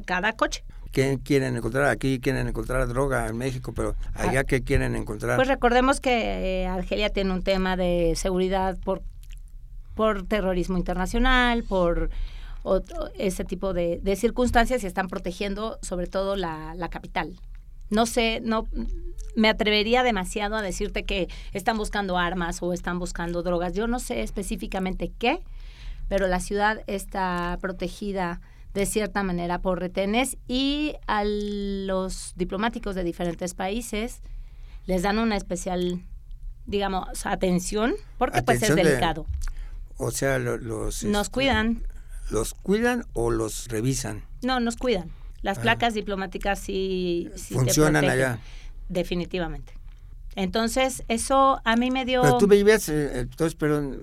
[0.06, 0.63] cada coche.
[0.92, 1.86] ¿Qué quieren encontrar?
[1.86, 5.36] Aquí quieren encontrar droga en México, pero allá qué quieren encontrar?
[5.36, 9.04] Pues recordemos que eh, Argelia tiene un tema de seguridad por,
[9.94, 12.10] por terrorismo internacional, por
[13.18, 17.39] ese tipo de, circunstancias y están protegiendo sobre todo la, capital.
[17.89, 18.67] No sé, no
[19.36, 23.73] me atrevería demasiado a decirte que están buscando armas o están buscando drogas.
[23.73, 25.41] Yo no sé específicamente qué,
[26.08, 28.41] pero la ciudad está protegida
[28.73, 34.21] de cierta manera por retenes y a los diplomáticos de diferentes países
[34.86, 36.04] les dan una especial,
[36.65, 39.25] digamos, atención porque pues es delicado.
[39.97, 41.04] o sea, los...
[41.04, 41.84] Nos este, cuidan.
[42.30, 44.23] ¿Los cuidan o los revisan?
[44.43, 45.10] No, nos cuidan.
[45.41, 45.62] Las ah.
[45.62, 48.39] placas diplomáticas sí, sí funcionan allá.
[48.88, 49.73] Definitivamente.
[50.36, 52.21] Entonces, eso a mí me dio...
[52.21, 53.95] Pero tú vivías, eh, entonces, pero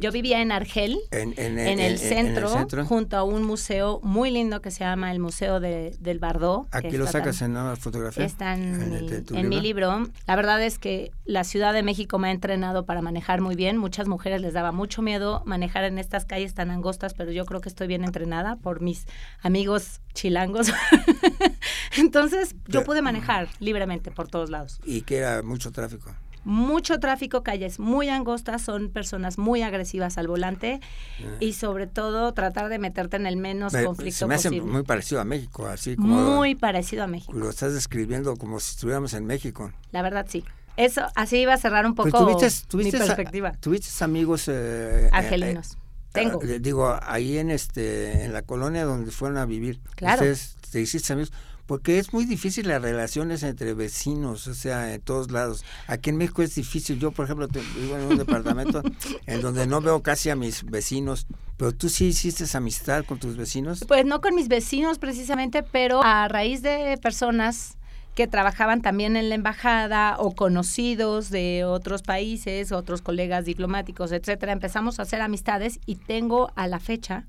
[0.00, 2.48] yo vivía en Argel, en, el, centro,
[2.86, 6.66] junto a un museo muy lindo que se llama el Museo de, del Bardó.
[6.70, 8.24] Aquí lo sacas en la fotografía.
[8.24, 10.08] Está en, mi, libro.
[10.26, 13.76] La verdad es que la Ciudad de México me ha entrenado para manejar muy bien.
[13.76, 17.60] Muchas mujeres les daba mucho miedo manejar en estas calles tan angostas, pero yo creo
[17.60, 19.06] que estoy bien entrenada por mis
[19.42, 20.72] amigos chilangos.
[21.96, 24.80] Entonces yo pude manejar libremente por todos lados.
[24.84, 26.14] ¿Y que era mucho tráfico?
[26.44, 30.80] Mucho tráfico, calles muy angostas, son personas muy agresivas al volante
[31.40, 35.20] y sobre todo tratar de meterte en el menos conflicto se me hace muy parecido
[35.20, 37.32] a México, así como muy parecido a México.
[37.32, 39.72] Lo estás describiendo como si estuviéramos en México.
[39.92, 40.44] La verdad sí.
[40.76, 42.26] Eso así iba a cerrar un poco
[42.72, 43.52] mi perspectiva.
[43.60, 45.72] ¿Tuviste amigos eh, argelinos?
[45.72, 45.76] Eh,
[46.12, 46.42] Tengo.
[46.42, 49.80] Eh, digo, ahí en este en la colonia donde fueron a vivir.
[49.94, 50.14] Claro.
[50.14, 51.32] Ustedes te hiciste amigos
[51.66, 55.64] porque es muy difícil las relaciones entre vecinos, o sea, en todos lados.
[55.86, 56.98] Aquí en México es difícil.
[56.98, 58.82] Yo, por ejemplo, vivo en un departamento
[59.26, 63.36] en donde no veo casi a mis vecinos, pero tú sí hiciste amistad con tus
[63.36, 63.84] vecinos.
[63.88, 67.78] Pues no con mis vecinos precisamente, pero a raíz de personas
[68.14, 74.52] que trabajaban también en la embajada o conocidos de otros países, otros colegas diplomáticos, etcétera,
[74.52, 77.24] empezamos a hacer amistades y tengo a la fecha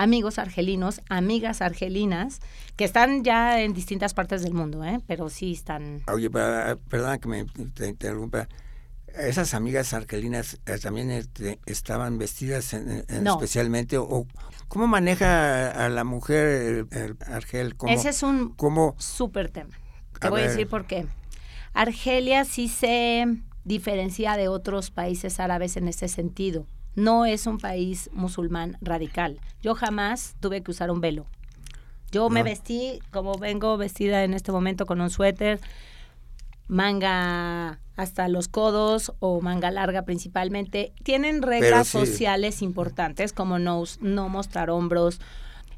[0.00, 2.40] amigos argelinos, amigas argelinas,
[2.76, 4.98] que están ya en distintas partes del mundo, ¿eh?
[5.06, 6.02] pero sí están...
[6.10, 7.46] Oye, perdona que me
[7.86, 8.48] interrumpa.
[9.14, 13.98] ¿Esas amigas argelinas eh, también este, estaban vestidas especialmente?
[13.98, 14.26] O,
[14.68, 17.76] ¿Cómo maneja a la mujer el, Argel?
[17.86, 18.54] Ese es un
[18.96, 19.76] súper tema.
[20.18, 21.06] Te voy a decir por qué.
[21.74, 23.26] Argelia sí se
[23.64, 29.40] diferencia de otros países árabes en ese sentido no es un país musulmán radical.
[29.62, 31.26] Yo jamás tuve que usar un velo.
[32.10, 35.60] Yo me vestí como vengo vestida en este momento con un suéter,
[36.66, 40.92] manga hasta los codos o manga larga principalmente.
[41.04, 45.20] Tienen reglas sociales importantes como no, no mostrar hombros,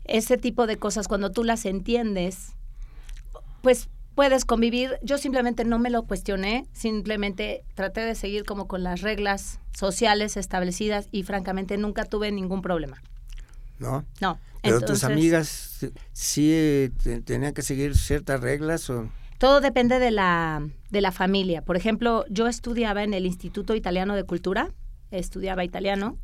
[0.04, 1.06] ese tipo de cosas.
[1.06, 2.54] Cuando tú las entiendes,
[3.60, 4.98] pues puedes convivir.
[5.02, 10.36] Yo simplemente no me lo cuestioné, simplemente traté de seguir como con las reglas sociales
[10.36, 13.02] establecidas y francamente nunca tuve ningún problema.
[13.78, 14.04] ¿No?
[14.20, 14.38] No.
[14.62, 16.92] Pero tus amigas sí
[17.24, 21.62] tenían que seguir ciertas reglas o todo depende de la de la familia.
[21.62, 24.70] Por ejemplo, yo estudiaba en el Instituto Italiano de Cultura,
[25.10, 26.16] estudiaba italiano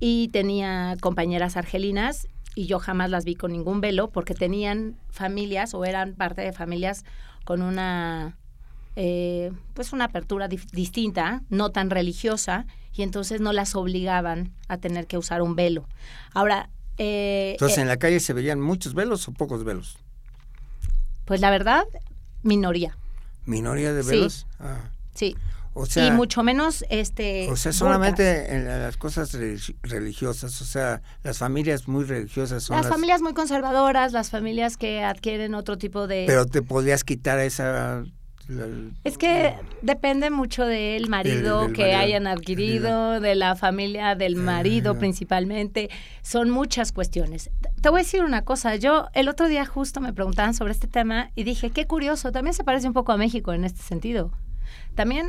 [0.00, 2.26] y tenía compañeras argelinas
[2.58, 6.52] y yo jamás las vi con ningún velo porque tenían familias o eran parte de
[6.52, 7.04] familias
[7.44, 8.36] con una
[8.96, 15.06] eh, pues una apertura distinta, no tan religiosa, y entonces no las obligaban a tener
[15.06, 15.86] que usar un velo.
[16.34, 16.68] Ahora...
[16.96, 19.96] Eh, entonces, eh, ¿en la calle se veían muchos velos o pocos velos?
[21.26, 21.84] Pues la verdad,
[22.42, 22.98] minoría.
[23.44, 24.48] ¿Minoría de velos?
[24.58, 24.90] Ah.
[25.14, 25.36] Sí
[25.96, 29.36] y mucho menos este o sea solamente en las cosas
[29.82, 35.02] religiosas o sea las familias muy religiosas son las, familias muy conservadoras las familias que
[35.02, 38.04] adquieren otro tipo de pero te podrías quitar esa
[39.04, 45.90] es que depende mucho del marido que hayan adquirido, de la familia del marido principalmente.
[46.22, 47.50] Son muchas cuestiones.
[47.82, 48.76] Te voy a decir una cosa.
[48.76, 52.54] Yo el otro día justo me preguntaban sobre este tema y dije, qué curioso, también
[52.54, 54.32] se parece un poco a México en este sentido.
[54.94, 55.28] También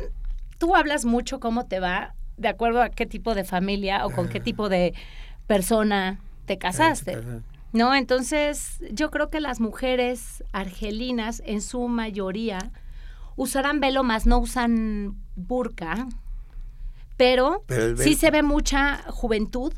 [0.60, 4.28] tú hablas mucho cómo te va de acuerdo a qué tipo de familia o con
[4.28, 4.94] qué tipo de
[5.46, 7.18] persona te casaste.
[7.72, 7.94] ¿No?
[7.94, 12.72] Entonces, yo creo que las mujeres argelinas en su mayoría
[13.36, 16.08] usarán velo más, no usan burka,
[17.16, 17.64] pero,
[17.96, 19.72] sí se ve mucha juventud.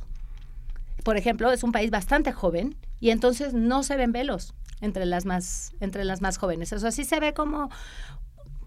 [1.04, 5.26] Por ejemplo, es un país bastante joven y entonces no se ven velos entre las
[5.26, 6.72] más entre las más jóvenes.
[6.72, 7.70] O sea, sí se ve como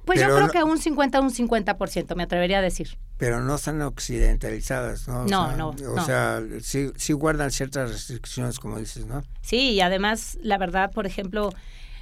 [0.05, 2.97] pues yo creo que un 50, un 50%, me atrevería a decir.
[3.17, 5.25] Pero no están occidentalizadas, ¿no?
[5.25, 5.69] no, no.
[5.69, 9.23] O sea, sí, sí guardan ciertas restricciones, como dices, ¿no?
[9.41, 11.51] Sí, y además, la verdad, por ejemplo,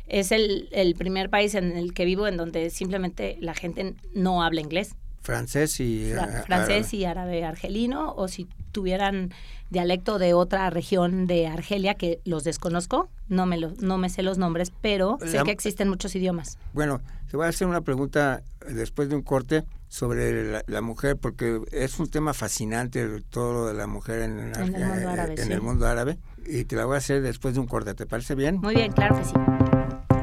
[0.08, 4.44] es el, el primer país en el que vivo en donde simplemente la gente no
[4.44, 4.96] habla inglés.
[5.22, 6.12] Francés y
[6.46, 9.34] francés y árabe argelino o si tuvieran
[9.70, 14.22] dialecto de otra región de Argelia que los desconozco, no me, lo, no me sé
[14.22, 16.58] los nombres, pero sé que existen muchos idiomas.
[16.74, 17.02] Bueno,
[17.34, 21.62] te voy a hacer una pregunta después de un corte sobre la, la mujer, porque
[21.72, 25.48] es un tema fascinante todo lo de la mujer en, En el mundo árabe, en
[25.48, 25.52] sí.
[25.52, 28.36] el mundo árabe, y te la voy a hacer después de un corte, ¿te parece
[28.36, 28.58] bien?
[28.58, 29.34] Muy bien, claro que sí.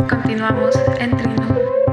[0.09, 1.90] Continuamos en Trino.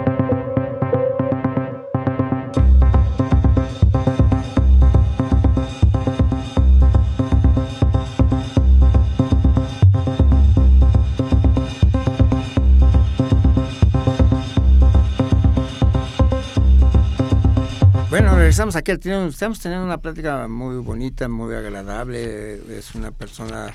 [18.47, 18.93] Regresamos aquí.
[18.93, 22.53] Estamos teniendo una plática muy bonita, muy agradable.
[22.77, 23.73] Es una persona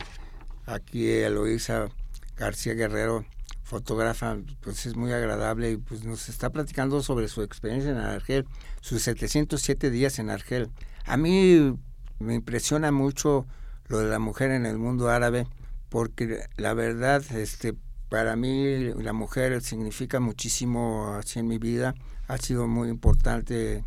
[0.64, 1.90] aquí, Eloísa
[2.38, 3.26] García Guerrero,
[3.64, 8.46] fotógrafa, pues es muy agradable y pues nos está platicando sobre su experiencia en Argel,
[8.80, 10.70] sus 707 días en Argel.
[11.04, 11.76] A mí
[12.18, 13.44] me impresiona mucho
[13.88, 15.46] lo de la mujer en el mundo árabe,
[15.90, 17.74] porque la verdad, este,
[18.08, 21.94] para mí la mujer significa muchísimo así en mi vida.
[22.26, 23.85] Ha sido muy importante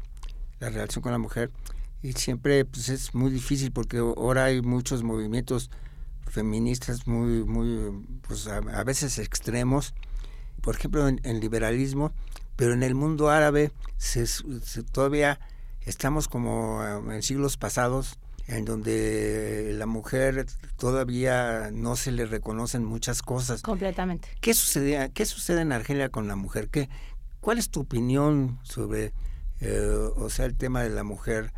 [0.66, 1.52] la relación con la mujer
[2.02, 5.70] y siempre pues es muy difícil porque ahora hay muchos movimientos
[6.28, 7.92] feministas muy muy
[8.28, 9.94] pues a, a veces extremos
[10.62, 12.12] por ejemplo en, en liberalismo
[12.56, 15.40] pero en el mundo árabe se, se- todavía
[15.86, 20.46] estamos como eh, en siglos pasados en donde la mujer
[20.78, 24.28] todavía no se le reconocen muchas cosas Completamente.
[24.42, 26.70] ¿Qué sucede, qué sucede en Argelia con la mujer?
[26.70, 26.88] ¿Qué,
[27.42, 29.14] ¿Cuál es tu opinión sobre,
[29.62, 31.52] eh, o sea, el tema de la mujer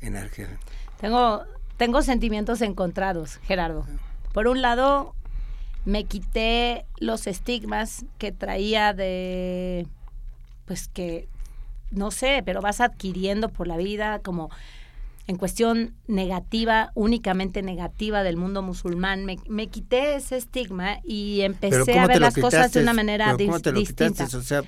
[0.00, 0.58] en Argelia?
[1.00, 1.42] Tengo,
[1.76, 3.86] tengo sentimientos encontrados, Gerardo.
[4.32, 5.14] Por un lado,
[5.84, 9.86] me quité los estigmas que traía de,
[10.66, 11.28] pues que,
[11.90, 14.50] no sé, pero vas adquiriendo por la vida como
[15.26, 19.24] en cuestión negativa, únicamente negativa del mundo musulmán.
[19.24, 23.38] Me, me quité ese estigma y empecé a ver las cosas de una manera pero
[23.46, 24.26] ¿cómo dis- te lo distinta.
[24.26, 24.36] quitaste?
[24.36, 24.62] O sea,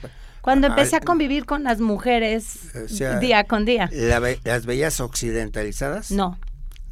[0.47, 3.91] Cuando empecé a convivir con las mujeres O sea, día con día.
[3.93, 6.11] ¿la ve- ¿Las veías occidentalizadas?
[6.13, 6.39] No,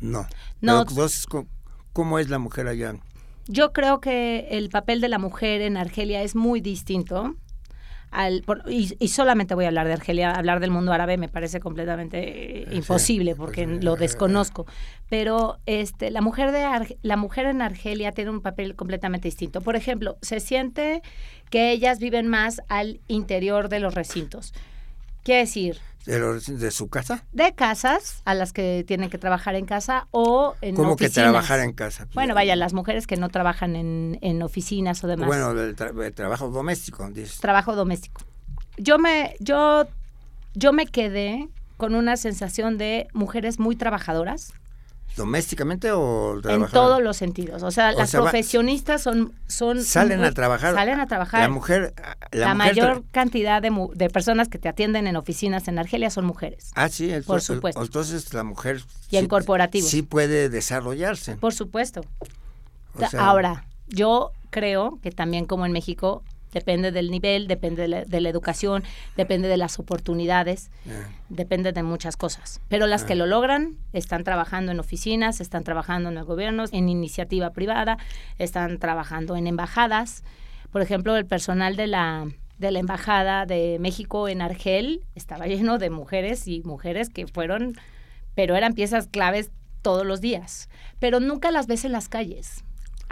[0.01, 0.27] No.
[0.61, 0.85] No.
[0.87, 1.09] Pero,
[1.93, 2.95] ¿cómo, es la mujer allá?
[3.47, 7.37] Yo creo que el papel de la mujer en Argelia es muy distinto.
[8.11, 11.29] Al, por- y, y solamente voy a hablar de Argelia, hablar del mundo árabe me
[11.29, 14.67] parece completamente eh, Sí, imposible porque pues, lo eh, desconozco.
[15.09, 19.61] Pero este, la mujer de Arge- la mujer en Argelia tiene un papel completamente distinto.
[19.63, 21.03] Por ejemplo, se siente
[21.51, 24.53] que ellas viven más al interior de los recintos.
[25.23, 27.25] Quiere decir, ¿De, los- de su casa?
[27.33, 31.61] de casas a las que tienen que trabajar en casa o en ¿Cómo que trabajar
[31.61, 32.07] en casa?
[32.13, 35.27] Bueno, vaya, las mujeres que no trabajan en, en oficinas o demás.
[35.27, 37.39] Bueno, el, tra- el trabajo doméstico, dices.
[37.41, 38.21] trabajo doméstico.
[38.77, 39.87] Yo me, yo,
[40.55, 44.53] yo me quedé con una sensación de mujeres muy trabajadoras
[45.17, 46.71] ¿Domésticamente o en trabajar?
[46.73, 47.63] todos los sentidos.
[47.63, 50.75] O sea, O las sea, profesionistas son, son Salen muy- a trabajar.
[50.75, 51.41] Salen a trabajar.
[51.43, 51.95] La mujer.
[52.33, 56.11] La, La, mujer mayor cantidad de, de personas que te atienden en oficinas en Argelia
[56.11, 56.73] son mujeres.
[56.75, 57.81] Ah, sí, el- Por el- supuesto.
[57.83, 58.83] Entonces la mujer.
[59.11, 59.89] Y en corporativos.
[59.89, 61.37] Sí puede desarrollarse.
[61.37, 62.01] Por supuesto.
[62.95, 66.23] O Ta- sea, Ahora, yo creo que también como en México
[66.55, 68.85] depende del nivel, depende de la, de la educación,
[69.17, 70.71] depende de las oportunidades,
[71.29, 72.61] depende de muchas cosas.
[72.69, 76.89] Pero las que lo logran están trabajando en oficinas, están trabajando en el gobierno, en
[76.89, 77.99] iniciativa privada,
[78.39, 80.23] están trabajando en embajadas.
[80.71, 82.27] Por ejemplo, el personal de la
[82.59, 87.75] de la embajada de México en Argel estaba lleno de mujeres y mujeres que fueron,
[88.37, 89.51] pero eran piezas claves
[89.83, 90.69] todos los días.
[91.01, 92.65] Pero nunca las ves en las calles.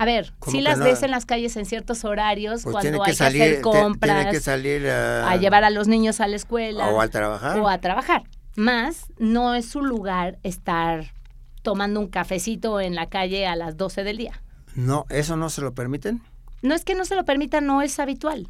[0.02, 0.84] A ver, ¿Cómo sí que las no?
[0.84, 3.60] ves en las calles en ciertos horarios pues cuando tiene hay que salir, que hacer
[3.60, 7.06] compras, tiene que salir a, a llevar a los niños a la escuela o a
[7.06, 7.60] trabajar.
[7.60, 8.24] o a trabajar.
[8.56, 11.12] Más no es su lugar estar
[11.62, 14.42] tomando un cafecito en la calle a las 12 del día.
[14.74, 16.20] No, eso no se lo permiten.
[16.62, 18.48] No es que no se lo permita, no es habitual.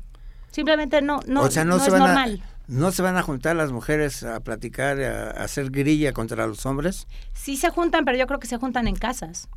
[0.53, 2.43] Simplemente no, no, o sea, no, no se es van normal.
[2.43, 6.47] a no se van a juntar las mujeres a platicar, a, a hacer grilla contra
[6.47, 7.07] los hombres.
[7.35, 9.49] Sí se juntan, pero yo creo que se juntan en casas.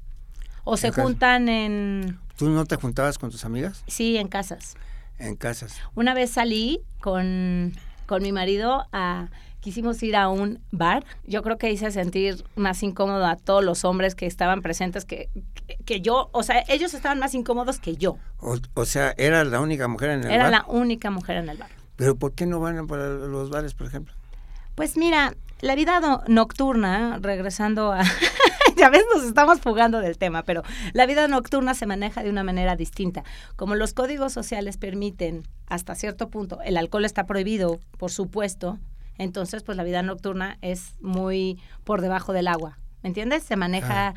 [0.66, 1.04] O se En casa.
[1.04, 2.20] juntan en...
[2.38, 4.76] ¿Tú no te juntabas con tus amigas Sí, en casas.
[5.20, 5.78] en casas?
[5.96, 7.72] Una vez salí con,
[8.06, 9.30] con mi marido a...
[9.62, 11.04] Quisimos ir a un bar.
[11.26, 15.28] Yo creo que hice sentir más incómodo a todos los hombres que estaban presentes que,
[15.66, 16.30] que, que yo.
[16.34, 18.18] O sea, ellos estaban más incómodos que yo.
[18.42, 20.52] O, o sea, era la única mujer en el Era bar.
[20.52, 21.70] la única mujer en el bar.
[21.96, 24.14] Pero ¿por qué no van para los bares, por ejemplo?
[24.76, 25.34] Pues mira,
[25.66, 28.04] la vida no- nocturna, regresando a...
[28.78, 30.62] ya ves, nos estamos fugando del tema, pero
[30.94, 33.24] la vida nocturna se maneja de una manera distinta.
[33.56, 38.78] Como los códigos sociales permiten hasta cierto punto, el alcohol está prohibido, por supuesto,
[39.18, 43.44] entonces pues la vida nocturna es muy por debajo del agua, ¿me entiendes?
[43.44, 44.14] Se maneja...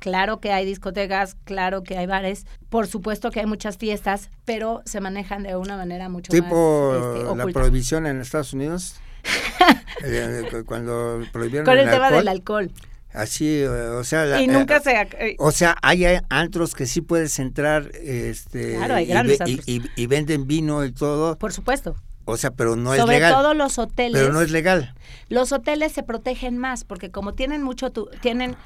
[0.00, 4.82] Claro que hay discotecas, claro que hay bares, por supuesto que hay muchas fiestas, pero
[4.84, 8.96] se manejan de una manera mucho tipo más este, la prohibición en Estados Unidos.
[10.04, 12.70] Eh, cu- cuando prohibieron Con el, el tema alcohol, del alcohol.
[13.14, 14.90] así, eh, o sea, la- y nunca eh, se...
[14.92, 19.38] eh, O sea, hay eh, antros que sí puedes entrar, este, Claro, hay y, grandes
[19.38, 19.68] y- antros.
[19.68, 21.96] y- y venden vino y todo, por supuesto.
[22.26, 23.32] o sea, pero no es Sobre legal.
[23.32, 24.20] todo los hoteles.
[24.20, 24.94] pero no es legal.
[25.30, 28.56] Los hoteles se protegen más porque como tienen mucho tu- tienen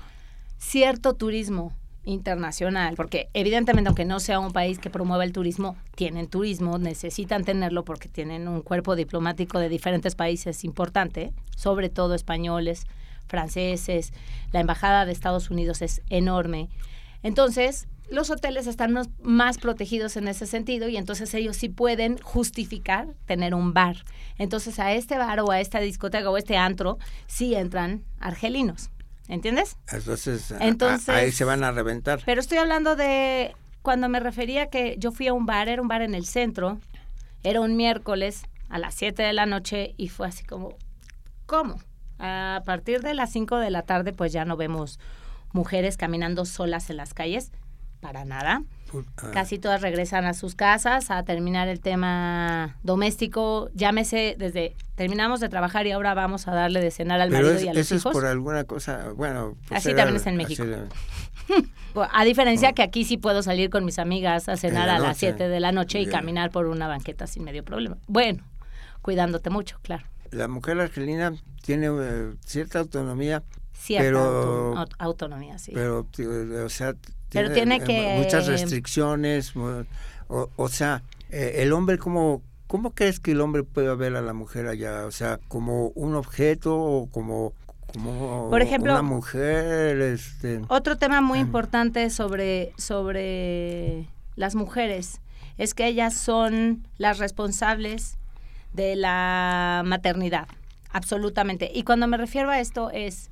[0.58, 1.72] cierto turismo
[2.08, 7.44] internacional, porque evidentemente aunque no sea un país que promueva el turismo, tienen turismo, necesitan
[7.44, 12.86] tenerlo porque tienen un cuerpo diplomático de diferentes países importante, sobre todo españoles,
[13.26, 14.12] franceses,
[14.52, 16.70] la embajada de Estados Unidos es enorme.
[17.22, 23.08] Entonces, los hoteles están más- protegidos en ese sentido y entonces ellos sí pueden justificar
[23.26, 23.96] tener un bar.
[24.38, 28.88] Entonces a este bar o a esta discoteca o este antro sí entran argelinos.
[29.28, 29.76] ¿Entiendes?
[30.60, 32.20] Entonces, a- ahí se van a reventar.
[32.24, 35.88] Pero estoy hablando de cuando me refería que yo fui a un bar, era un
[35.88, 36.78] bar en el centro,
[37.42, 40.76] era un miércoles a las 7 de la noche y fue así como,
[41.46, 41.78] ¿cómo?
[42.18, 44.98] A partir de las 5 de la tarde pues ya no vemos
[45.52, 47.52] mujeres caminando solas en las calles,
[48.00, 48.62] para nada.
[49.18, 55.40] Ah, Casi todas regresan a sus casas a terminar el tema doméstico, llámese desde terminamos
[55.40, 57.72] de trabajar y ahora vamos a darle de cenar al pero marido es- y a
[57.74, 58.06] los eso hijos.
[58.10, 59.56] es por alguna cosa, bueno.
[59.68, 60.64] pues Así era- también es en México.
[62.12, 65.08] A diferencia que aquí sí puedo salir con mis amigas a cenar la a las
[65.08, 65.18] noche.
[65.30, 66.12] 7 de la noche y Bien.
[66.18, 67.96] caminar por una banqueta sin medio problema.
[68.06, 68.44] Bueno,
[69.02, 70.04] cuidándote mucho, claro.
[70.30, 71.32] La mujer argelina
[71.62, 75.70] tiene eh, cierta autonomía, Cierta Pero- auto- aut- autonomía, sí.
[75.72, 76.06] pero,
[76.64, 76.94] o sea,
[77.30, 79.84] Pero tiene eh, que- muchas restricciones, mu-
[80.28, 84.20] o, o sea, eh, el hombre como ¿Cómo crees que el hombre puede ver a
[84.20, 85.06] la mujer allá?
[85.06, 87.54] O sea, como un objeto o como,
[87.94, 94.06] como Por ejemplo- una mujer, este, Otro tema muy importante sobre, sobre
[94.36, 95.22] las mujeres
[95.56, 98.18] es que ellas son las responsables
[98.74, 100.46] de la maternidad,
[100.92, 101.70] absolutamente.
[101.74, 103.30] Y cuando me refiero a esto es,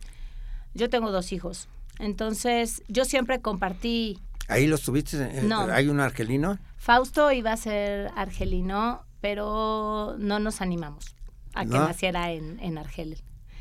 [0.72, 1.68] yo tengo dos hijos,
[1.98, 4.18] entonces yo siempre compartí,
[4.48, 5.62] ahí los tuviste, eh, No.
[5.72, 11.14] hay un argelino, Fausto iba a ser argelino, pero no nos animamos
[11.54, 13.16] a que naciera en, en Argel.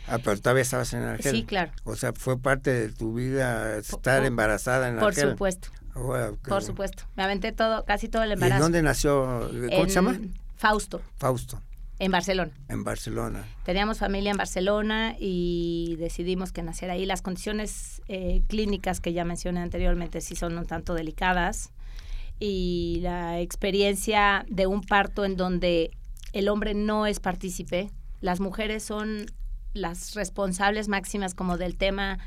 [0.07, 1.31] ah, pero todavía estabas en Argel.
[1.35, 1.71] Sí, claro.
[1.85, 5.31] O sea, fue parte de tu vida estar por- embarazada en Por Argel.
[5.31, 7.03] supuesto, Wow, qué por supuesto.
[7.15, 8.61] Me aventé todo, casi todo el ¿Y embarazo.
[8.63, 9.49] dónde nació?
[9.49, 10.19] ¿Cómo En se llama?
[10.57, 11.61] Fausto, Fausto,
[11.99, 12.51] en Barcelona.
[12.67, 13.45] en Barcelona.
[13.63, 17.05] Teníamos familia en Barcelona y decidimos que naciera ahí.
[17.05, 21.71] Las condiciones eh, clínicas que ya mencioné anteriormente sí son un tanto delicadas
[22.39, 25.91] y la experiencia de un parto en donde
[26.33, 29.27] el hombre no es partícipe, las mujeres son
[29.73, 32.19] las responsables máximas como del tema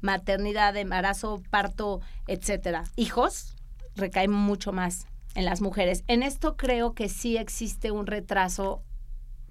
[0.00, 2.84] maternidad, embarazo, parto, etcétera.
[2.96, 3.54] Hijos
[3.96, 6.04] recaen mucho más en las mujeres.
[6.08, 8.82] En esto creo que sí existe un retraso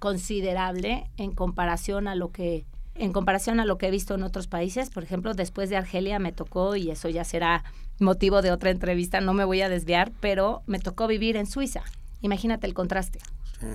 [0.03, 4.47] considerable en comparación a lo que en comparación a lo que he visto en otros
[4.47, 7.63] países, por ejemplo, después de Argelia me tocó y eso ya será
[7.99, 11.83] motivo de otra entrevista, no me voy a desviar, pero me tocó vivir en Suiza.
[12.19, 13.19] Imagínate el contraste.
[13.61, 13.67] sí.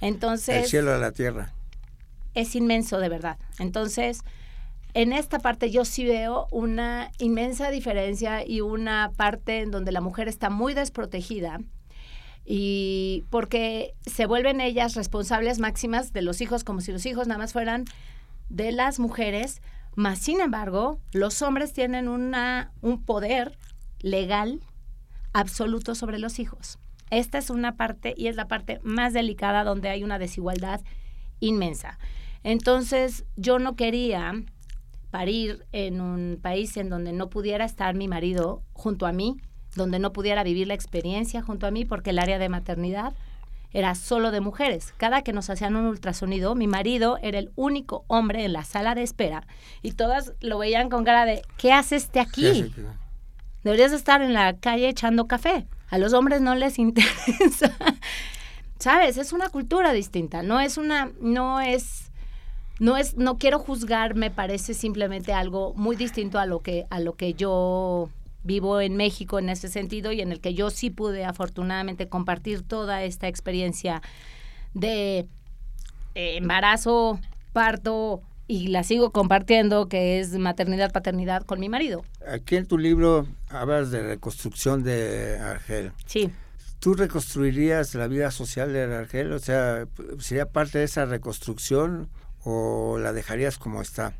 [0.00, 1.52] Entonces, El cielo a la tierra.
[2.32, 3.36] es inmenso de verdad.
[3.58, 4.22] Entonces,
[4.94, 10.00] en esta parte yo sí veo una inmensa diferencia y una parte en donde la
[10.00, 11.60] mujer está muy desprotegida
[12.44, 17.38] y porque se vuelven ellas responsables máximas de los hijos como si los hijos nada
[17.38, 17.84] más fueran
[18.48, 19.62] de las mujeres,
[19.96, 23.56] más sin embargo, los hombres tienen una, un poder
[24.00, 24.60] legal
[25.32, 26.78] absoluto sobre los hijos.
[27.10, 30.80] Esta es una parte y es la parte más delicada donde hay una desigualdad
[31.40, 31.98] inmensa.
[32.42, 34.34] Entonces, yo no quería
[35.10, 39.36] parir en un país en donde no pudiera estar mi marido junto a mí,
[39.76, 43.12] donde no pudiera vivir la experiencia junto a mí, porque el área de maternidad
[43.74, 44.94] era solo de mujeres.
[44.96, 48.94] Cada que nos hacían un ultrasonido, mi marido era el único hombre en la sala
[48.94, 49.46] de espera
[49.82, 52.74] y todas lo veían con cara de, ¿qué haces este ¿Qué hace aquí?
[53.64, 55.66] Deberías estar en la calle echando café.
[55.90, 57.74] A los hombres no les interesa.
[58.78, 59.16] ¿Sabes?
[59.16, 60.42] Es una cultura distinta.
[60.42, 62.12] No es una, no es,
[62.78, 67.00] no es, no quiero juzgar, me parece simplemente algo muy distinto a lo que, a
[67.00, 68.08] lo que yo
[68.44, 72.62] vivo en México en ese sentido y en el que yo sí pude afortunadamente compartir
[72.62, 74.02] toda esta experiencia
[74.74, 75.26] de
[76.14, 77.18] eh, embarazo,
[77.52, 82.04] parto y la sigo compartiendo, que es maternidad, paternidad con mi marido.
[82.28, 85.92] Aquí en tu libro hablas de reconstrucción de Argel.
[86.06, 86.30] Sí.
[86.78, 89.32] ¿Tú reconstruirías la vida social de Argel?
[89.32, 89.88] O sea,
[90.18, 92.10] ¿sería parte de esa reconstrucción
[92.44, 94.14] o la dejarías como está?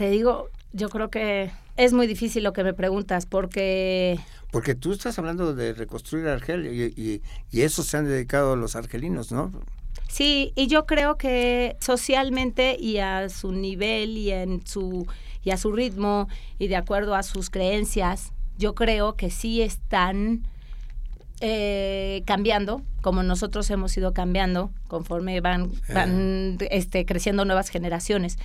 [0.00, 4.18] te digo, yo creo que es muy difícil lo que me preguntas porque...
[4.50, 8.74] Porque tú estás hablando de reconstruir Argelia y, y, y eso se han dedicado los
[8.76, 9.52] argelinos, ¿no?
[10.08, 15.06] Sí, y yo creo que socialmente y a su nivel y en su
[15.42, 20.42] y a su ritmo y de acuerdo a sus creencias, yo creo que sí están
[21.40, 28.36] eh, cambiando, como nosotros hemos ido cambiando conforme van, van este, creciendo nuevas generaciones.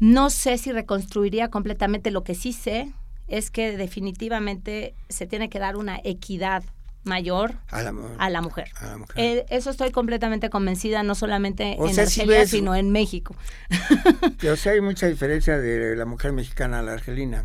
[0.00, 2.92] No sé si reconstruiría completamente, lo que sí sé
[3.28, 6.62] es que definitivamente se tiene que dar una equidad
[7.04, 8.70] mayor a la, a la mujer.
[8.80, 9.14] a la mujer.
[9.18, 12.90] Eh, eso estoy completamente convencida, no solamente O en sea, si Argelia, ves- sino en
[12.90, 13.34] México.
[14.52, 17.44] o sea, hay mucha diferencia de la mujer mexicana a la argelina.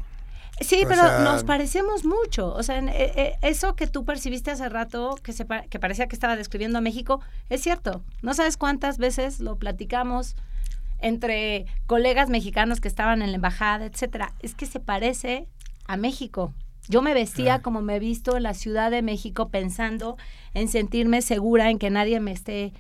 [0.62, 2.54] Sí, O pero sea- nos parecemos mucho.
[2.54, 6.08] O sea, en- eh, eh, eso que tú percibiste hace rato, que, se que parecía
[6.08, 8.02] que estaba describiendo a México, es cierto.
[8.22, 10.36] No sabes cuántas veces lo platicamos
[11.02, 14.34] entre colegas mexicanos que estaban en la embajada, etcétera.
[14.42, 15.48] Es que se parece
[15.88, 16.54] a México.
[16.88, 17.62] Yo me vestía Ah.
[17.62, 20.18] como me he visto en la Ciudad de México pensando
[20.54, 22.74] en sentirme segura, en que nadie me esté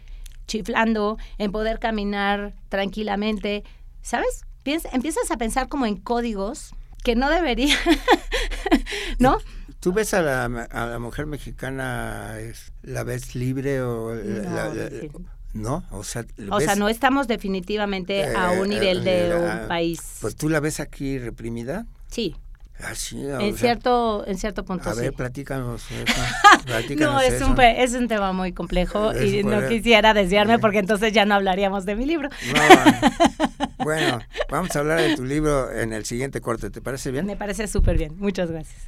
[0.47, 3.63] chiflando, en poder caminar tranquilamente.
[4.01, 4.41] ¿Sabes?
[4.63, 7.75] Piensa- empiezas a pensar como en códigos que no debería,
[9.19, 9.37] ¿no?
[9.79, 14.13] ¿Tú ves a la, a la mujer mexicana, es- la ves libre o...
[14.15, 15.83] la- No, la- la- defin- no?
[15.91, 19.65] O sea, O sea, no estamos definitivamente a eh, un nivel de eh, un ah,
[19.67, 19.99] país.
[20.21, 21.85] Pues tú la ves aquí reprimida.
[22.07, 22.35] sí,
[22.81, 25.01] Así, en cierto, en cierto punto A sí.
[25.01, 25.83] ver, platícanos.
[25.91, 27.47] eso, No, platícanos es eso.
[27.47, 30.59] un, es un tema muy complejo Es y no quisiera desviarme Eh.
[30.59, 32.29] porque entonces ya no hablaríamos de mi libro.
[32.29, 34.19] No, bueno,
[34.49, 37.25] vamos a hablar de tu libro en el siguiente corte, ¿te parece bien?
[37.25, 38.15] Me parece súper bien.
[38.17, 38.81] Muchas gracias.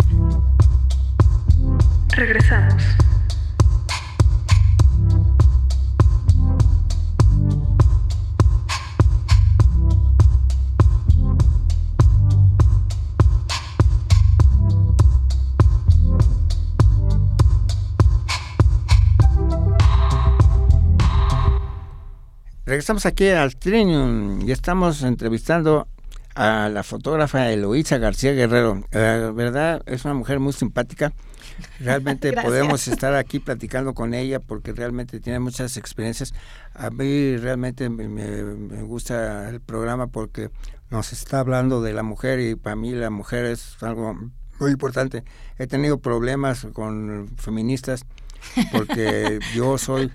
[2.15, 2.81] Regresamos.
[22.71, 25.89] Regresamos aquí al Trinium y estamos entrevistando
[26.35, 28.85] a la fotógrafa Eloísa García Guerrero.
[28.91, 31.11] La verdad, es una mujer muy simpática.
[31.81, 36.33] Realmente podemos estar aquí platicando con ella porque realmente tiene muchas experiencias.
[36.73, 40.49] A mí realmente me, me- me gusta el programa porque
[40.89, 44.17] nos está hablando de la mujer y para mí la mujer es algo
[44.61, 45.25] muy importante.
[45.57, 48.05] He tenido problemas con feministas
[48.71, 50.09] porque yo soy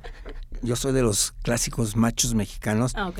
[0.62, 3.10] yo soy de los clásicos machos mexicanos, Ah,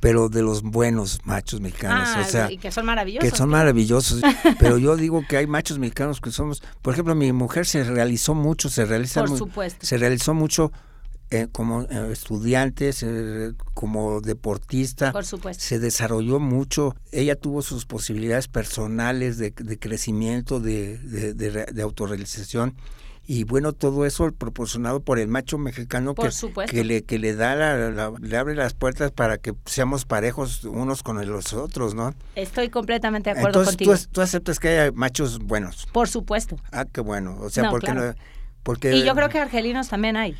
[0.00, 3.30] pero de los buenos machos mexicanos, Ah, o sea, y que son maravillosos.
[3.30, 4.20] que son maravillosos.
[4.58, 8.34] pero yo digo que hay machos mexicanos que somos, por ejemplo, mi mujer se realizó
[8.34, 9.84] mucho, se realiza Por supuesto.
[9.86, 10.70] se realizó mucho
[11.30, 15.64] eh, como eh, estudiante, se- como deportista, Por supuesto.
[15.64, 16.94] se desarrolló mucho.
[17.10, 22.76] Ella tuvo sus posibilidades personales de, de crecimiento, de, de, de autorrealización.
[23.28, 26.28] Y bueno, todo eso proporcionado por el macho mexicano que,
[26.70, 30.62] que, le, que le da la- la- le abre las puertas para que seamos parejos
[30.64, 32.14] unos con los otros, ¿no?
[32.36, 34.10] Estoy completamente de acuerdo Entonces contigo.
[34.12, 35.86] tú aceptas que haya machos buenos.
[35.92, 36.56] Por supuesto.
[36.70, 37.36] Ah, qué bueno.
[37.40, 38.06] O sea, No, porque claro.
[38.08, 38.14] no-
[38.62, 40.36] porque Y yo creo que argelinos también hay.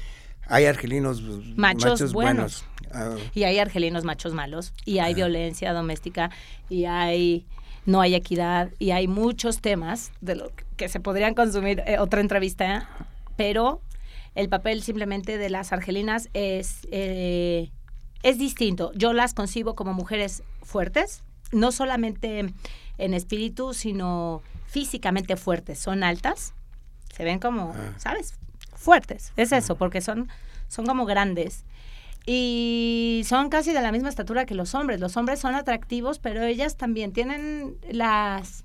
[0.46, 1.22] hay argelinos
[1.56, 2.64] Machos buenos.
[2.92, 4.72] Ah, Y hay argelinos machos malos.
[4.84, 5.16] Y hay Ah.
[5.16, 6.30] violencia doméstica.
[6.70, 7.46] Y hay
[7.86, 8.70] no hay equidad.
[8.78, 12.88] Y hay muchos temas de lo que se podrían consumir eh, otra entrevista.
[13.36, 13.80] Pero
[14.34, 17.70] el papel simplemente de las argelinas es, eh,
[18.22, 18.92] es distinto.
[18.94, 21.22] Yo las concibo como mujeres fuertes.
[21.52, 22.52] No solamente
[22.98, 25.78] en espíritu, sino físicamente fuertes.
[25.78, 26.54] Son altas.
[27.14, 27.94] Se ven como, Ah.
[27.98, 28.34] ¿sabes?
[28.74, 29.32] Fuertes.
[29.36, 30.28] Es eso, porque son,
[30.68, 31.64] son como grandes.
[32.26, 34.98] Y son casi de la misma estatura que los hombres.
[35.00, 38.64] Los hombres son atractivos, pero ellas también tienen las...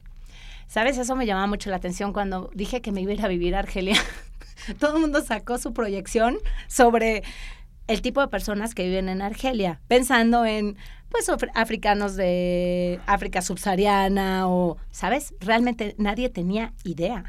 [0.68, 0.98] ¿Sabes?
[0.98, 3.56] Eso me llamaba mucho la atención cuando dije que me iba a ir a vivir
[3.56, 3.98] a Argelia.
[4.80, 6.38] Todo el mundo sacó su proyección
[6.68, 7.24] sobre
[7.88, 10.78] el tipo de personas que viven en Argelia, pensando en,
[11.10, 15.34] pues, af- africanos de África subsahariana o, ¿sabes?
[15.42, 17.26] Realmente nadie tenía idea.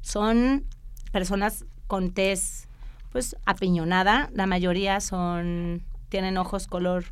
[0.00, 0.64] Son
[1.12, 2.66] personas con tez,
[3.12, 4.30] pues, apiñonada.
[4.32, 7.04] La mayoría son, tienen ojos color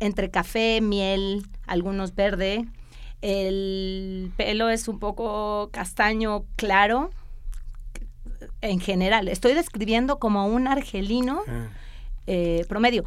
[0.00, 2.66] entre café, miel, algunos verde.
[3.22, 7.10] El pelo es un poco castaño claro.
[8.62, 11.68] En general, estoy describiendo como un argelino ah.
[12.26, 13.04] eh, promedio.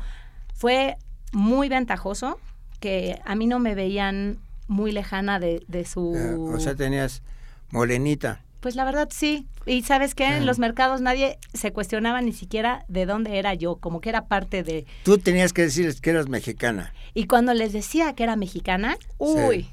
[0.53, 0.97] Fue
[1.31, 2.39] muy ventajoso
[2.79, 4.37] que a mí no me veían
[4.67, 6.13] muy lejana de, de su...
[6.15, 7.23] Ah, o sea, tenías
[7.71, 8.41] morenita.
[8.63, 9.45] Pues la verdad sí.
[9.65, 13.75] Y sabes qué, en los mercados nadie se cuestionaba ni siquiera de dónde era yo,
[13.75, 14.85] como que era parte de...
[15.03, 16.93] Tú tenías que decirles que eras mexicana.
[17.13, 19.69] Y cuando les decía que era mexicana, uy,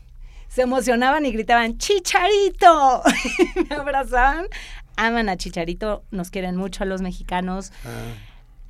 [0.49, 3.03] se emocionaban y gritaban, ¡Chicharito!
[3.71, 4.47] me abrazaban.
[4.97, 7.71] Aman a Chicharito, nos quieren mucho a los mexicanos.
[7.85, 8.13] Ah,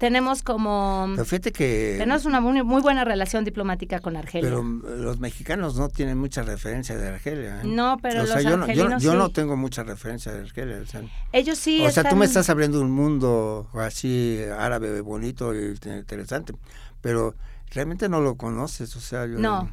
[0.00, 1.08] Tenemos como...
[1.10, 1.96] pero fíjate que...
[1.98, 4.48] Tenemos una muy, muy buena relación diplomática con Argelia.
[4.48, 7.60] Pero mm, los mexicanos no tienen mucha referencia de Argelia.
[7.60, 7.66] ¿eh?
[7.66, 10.78] No, pero o sea, los yo, no, yo, argelinos no tengo mucha referencia de Argelia.
[10.82, 15.54] O sea, Ellos sí o sea, tú me estás abriendo un mundo así árabe bonito
[15.54, 16.54] y interesante,
[17.02, 17.34] pero
[17.70, 19.38] realmente no lo conoces, o sea, yo...
[19.38, 19.70] No.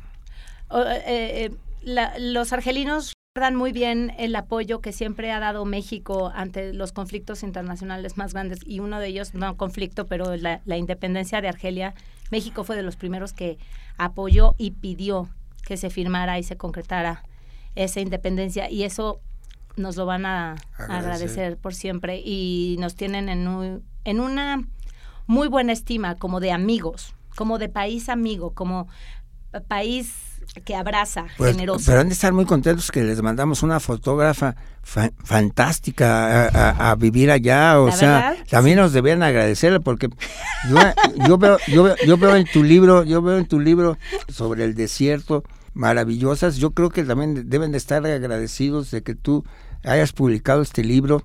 [0.67, 1.51] O, eh, eh,
[1.83, 6.91] la- los argelinos recuerdan muy bien el apoyo que siempre ha dado México ante los
[6.91, 11.47] conflictos internacionales más grandes y uno de ellos, no conflicto, pero la, la independencia de
[11.47, 11.93] Argelia.
[12.31, 13.59] México fue de los primeros que
[13.99, 15.29] apoyó y pidió
[15.67, 17.21] que se firmara y se concretara
[17.75, 19.19] esa independencia y eso
[19.75, 20.89] nos lo van a Agradecer.
[20.97, 24.63] agradecer, por siempre y nos tienen en, un- en una
[25.27, 28.87] muy buena estima como de amigos, como de país amigo, como
[29.51, 30.26] pa- país
[30.65, 31.85] que abraza, Pues, generoso.
[31.85, 36.91] pero han de estar muy contentos que les mandamos una fotógrafa fa- fantástica a, a-
[36.91, 40.09] a vivir allá, o La sea, verdad, también nos debían agradecerle porque
[40.69, 40.77] yo,
[41.27, 43.97] yo veo, yo, veo, yo veo en tu libro, yo veo en tu libro
[44.29, 45.43] sobre el desierto
[45.73, 49.45] maravillosas, yo creo que también deben de estar agradecidos de que tú
[49.83, 51.21] hayas publicado este libro,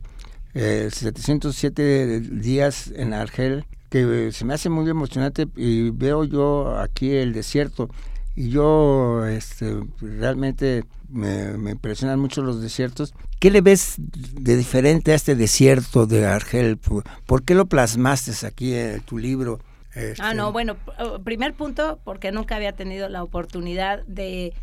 [0.55, 6.79] eh, 707 días en Argel, que eh, se me hace muy emocionante y veo yo
[6.79, 7.89] aquí el desierto
[8.35, 13.15] y yo este, realmente me, me impresionan mucho los desiertos.
[13.39, 16.79] ¿Qué le ves de diferente a este desierto de Argel?
[16.79, 19.61] ¿Por, qué lo plasmaste aquí en tu libro?
[19.95, 24.55] Ah, Este, no, bueno, oh, primer punto, porque nunca había tenido la oportunidad de,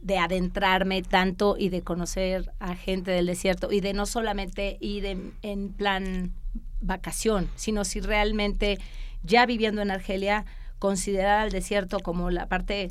[0.00, 5.04] de adentrarme tanto y de conocer a gente del desierto y de no solamente ir
[5.04, 6.32] en, en plan
[6.80, 8.78] vacación, sino si realmente
[9.22, 10.46] ya viviendo en Argelia,
[10.82, 12.90] considerar al desierto como la parte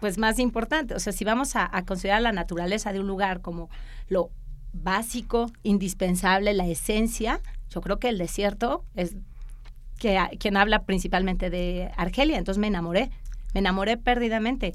[0.00, 0.96] pues más importante.
[0.96, 3.70] O sea, si vamos a, considerar la naturaleza de un lugar como
[4.08, 4.30] lo
[4.72, 9.14] básico, indispensable, la esencia, yo creo que el desierto es
[9.96, 13.12] que, a- quien habla principalmente de Argelia, entonces me enamoré,
[13.54, 14.72] me enamoré perdidamente.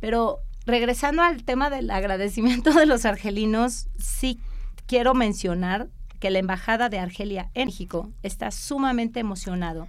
[0.00, 4.40] Pero regresando al tema del agradecimiento de los argelinos, sí
[4.86, 5.88] quiero mencionar
[6.20, 9.88] que la Embajada de Argelia en México está sumamente emocionado.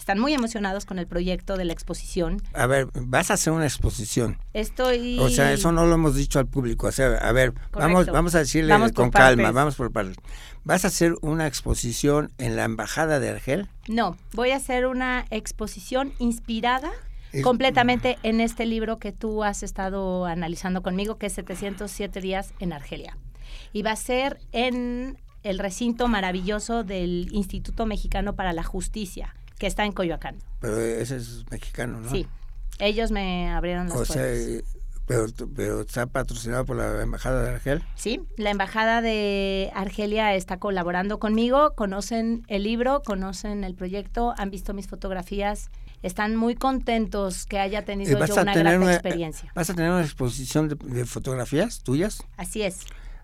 [0.00, 2.40] Están muy emocionados con el proyecto de la exposición.
[2.54, 4.38] A ver, vas a hacer una exposición.
[4.54, 5.18] Estoy...
[5.18, 6.86] O sea, eso no lo hemos dicho al público.
[6.86, 8.12] O sea, a ver, vamos, Correcto.
[8.14, 9.54] vamos a decirle Vamos con calma, partes.
[9.54, 10.16] vamos por partes.
[10.64, 13.68] ¿Vas a hacer una exposición en la Embajada de Argel?
[13.88, 16.90] No, voy a hacer una exposición inspirada
[17.42, 22.72] completamente en este libro que tú has estado analizando conmigo, que es 707 días en
[22.72, 23.18] Argelia.
[23.74, 29.68] Y va a ser en el recinto maravilloso del Instituto Mexicano para la Justicia, que
[29.68, 30.38] está en Coyoacán.
[30.60, 32.10] Pero ese es mexicano, ¿no?
[32.10, 32.26] Sí,
[32.80, 34.38] ellos me abrieron las O sea, puertas.
[34.48, 34.64] eh,
[35.06, 37.82] pero, pero está patrocinado por la Embajada de Argel.
[37.94, 44.50] Sí, la Embajada de Argelia está colaborando conmigo, conocen el libro, conocen el proyecto, han
[44.50, 45.68] visto mis fotografías,
[46.02, 49.52] están muy contentos que haya Eh, tenido ¿Vas yo una grata una- experiencia.
[49.54, 52.22] ¿Vas a tener una exposición de, de fotografías tuyas?
[52.38, 52.80] Así es.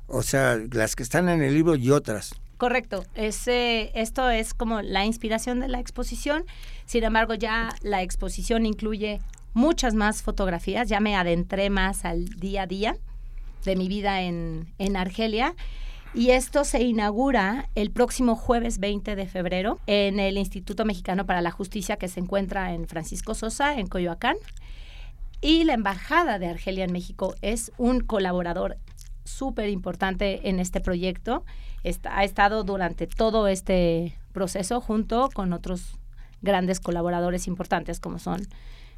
[0.08, 2.34] O sea, las que están en el libro y otras.
[2.58, 6.44] Correcto, Ese, esto es como la inspiración de la exposición,
[6.86, 9.20] sin embargo ya la exposición incluye
[9.52, 12.96] muchas más fotografías, ya me adentré más al día a día
[13.64, 15.54] de mi vida en, en Argelia.
[16.14, 21.42] Y esto se inaugura el próximo jueves 20 de febrero en el Instituto Mexicano para
[21.42, 24.36] la Justicia que se encuentra en Francisco Sosa, en Coyoacán.
[25.42, 28.78] Y la Embajada de Argelia en México es un colaborador
[29.26, 31.44] súper importante en este proyecto.
[31.84, 35.98] Está- ha estado durante todo este proceso junto con otros
[36.42, 38.46] grandes colaboradores importantes como son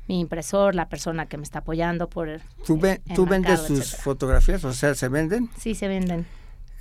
[0.06, 2.40] mi impresor, la persona que me está apoyando por...
[2.66, 4.02] ¿Tú, ve- tú vendes etcétera.
[4.02, 4.64] fotografías?
[4.64, 5.50] O sea, ¿se venden?
[5.58, 6.26] Sí, se venden.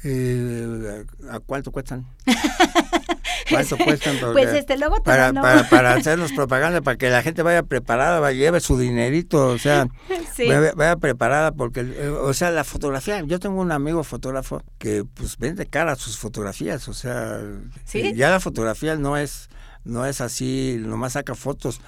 [0.04, 2.06] Eh, ¿A cuánto cuestan?
[3.50, 4.18] ¿Cuánto cuestan?
[4.20, 7.42] Pues Porque- este, luego te para, mando- para, para hacernos propaganda, para que la gente
[7.44, 9.88] vaya preparada, vaya, lleve su dinerito, o sea,
[10.36, 10.48] Sí.
[10.48, 15.04] vaya, vaya preparada, porque, eh, o sea, la fotografía, yo tengo un amigo fotógrafo que
[15.14, 17.40] pues vende cara sus fotografías, o sea,
[17.86, 18.00] ¿Sí?
[18.00, 19.50] eh, ya la fotografía no es
[19.86, 21.80] no es así, nomás saca fotos,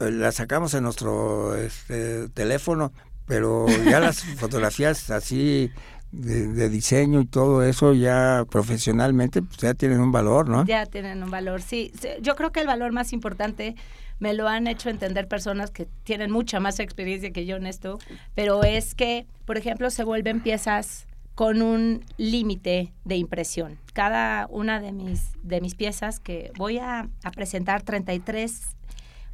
[0.00, 2.92] eh, las sacamos en nuestro este, teléfono,
[3.24, 5.70] pero ya las fotografías así
[6.12, 10.64] de, diseño y todo eso ya profesionalmente pues ya tienen un valor, ¿no?
[10.64, 11.92] Ya tienen un valor, sí.
[12.00, 13.74] Sí, Yo creo que el valor más importante
[14.18, 17.98] me lo han hecho entender personas que tienen mucha más experiencia que yo en esto,
[18.34, 23.78] pero es que, por ejemplo, se vuelven piezas con un límite de impresión.
[23.92, 28.60] Cada una de mis, de mis piezas que voy a, a presentar 33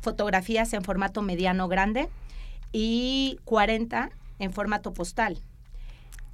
[0.01, 2.11] fotografías en formato mediano grande
[2.73, 5.39] y 40 en formato postal.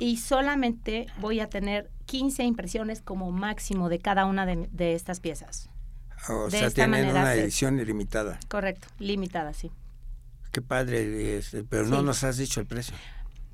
[0.00, 5.20] Y solamente voy a tener 15 impresiones como máximo de cada una de, de estas
[5.20, 5.68] piezas.
[6.28, 8.40] O De sea, tienen una edición ilimitada.
[8.48, 9.70] Correcto, limitada, sí.
[10.52, 12.94] Qué padre, este, pero no nos has dicho el precio.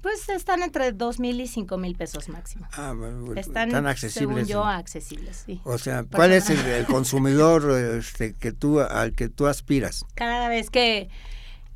[0.02, 2.66] Pues están entre dos mil y cinco mil pesos máximo.
[2.72, 4.48] Ah, bueno, Están, tan según accesibles.
[4.48, 5.60] yo, accesibles, sí.
[5.64, 10.04] O sea, ¿cuál es el consumidor este, que tú, al que tú aspiras?
[10.14, 11.08] Cada vez que,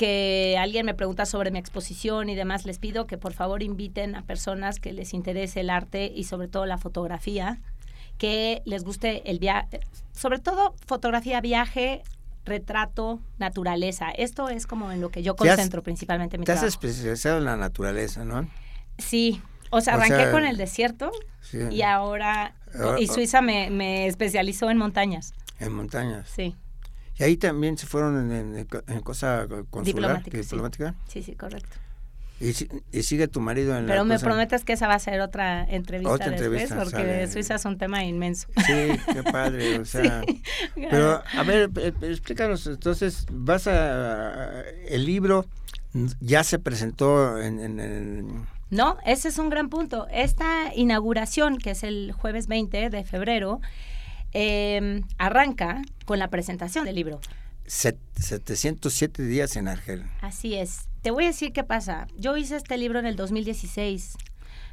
[0.00, 4.14] que alguien me pregunta sobre mi exposición y demás, les pido que por favor inviten
[4.16, 7.58] a personas que les interese el arte y sobre todo la fotografía,
[8.16, 9.80] que les guste el viaje,
[10.12, 12.02] sobre todo fotografía, viaje,
[12.46, 14.08] retrato, naturaleza.
[14.10, 16.80] Esto es como en lo que yo Te has- concentro principalmente mi Te has trabajo.
[16.80, 18.48] especializado en la naturaleza, ¿no?
[18.96, 21.10] Sí, o sea, O arranqué sea, con el desierto
[21.42, 26.26] Sí, y ahora, Ahora- y Suiza me, me especializó en montañas, en montañas.
[26.34, 26.56] sí,
[27.20, 30.42] Y ahí también se fueron en, en- en cosa consular, Diplomática, sí.
[30.42, 30.94] diplomática.
[31.08, 31.76] sí, sí, correcto.
[32.42, 32.54] Y,
[32.98, 35.20] y sigue tu marido en Pero la me cosa- prometes que esa va a ser
[35.20, 37.28] otra entrevista Otra después, entrevista, porque sale.
[37.30, 38.48] Suiza es un tema inmenso.
[38.66, 40.22] Sí, qué padre, o sea...
[40.74, 44.62] Pero, a ver, eh, eh, explícanos, entonces, vas a...
[44.88, 45.44] El libro
[46.20, 47.60] ya se presentó en...
[47.60, 50.06] en- en- No, ese es un gran punto.
[50.10, 53.60] Esta inauguración, que es el jueves 20 de febrero,
[54.32, 57.20] eh, arranca con la presentación del libro.
[57.66, 60.04] set- 707 días en Argel.
[60.20, 60.88] Así es.
[61.02, 62.06] Te voy a decir qué pasa.
[62.18, 64.16] Yo hice este libro en el 2016.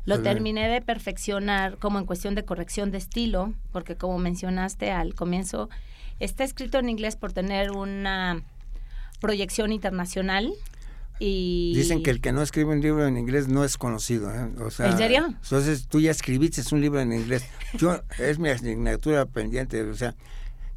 [0.05, 5.13] Lo terminé de perfeccionar como en cuestión de corrección de estilo, porque como mencionaste al
[5.15, 5.69] comienzo,
[6.19, 8.41] está escrito en inglés por tener una
[9.19, 10.53] proyección internacional
[11.19, 14.33] y Dicen que el que no escribe un libro en inglés no es conocido.
[14.33, 14.49] ¿eh?
[14.61, 15.25] O sea, ¿En serio?
[15.27, 17.45] Entonces tú ya escribiste un libro en inglés.
[17.77, 19.81] Yo es mi asignatura pendiente.
[19.83, 20.15] O sea,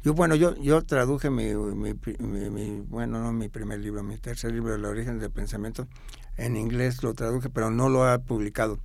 [0.03, 4.17] yo bueno, yo yo traduje mi, mi, mi- mi- bueno no mi primer libro, mi
[4.17, 5.87] tercer libro, El origen del pensamiento,
[6.37, 8.79] en inglés lo traduje, pero no lo ha publicado.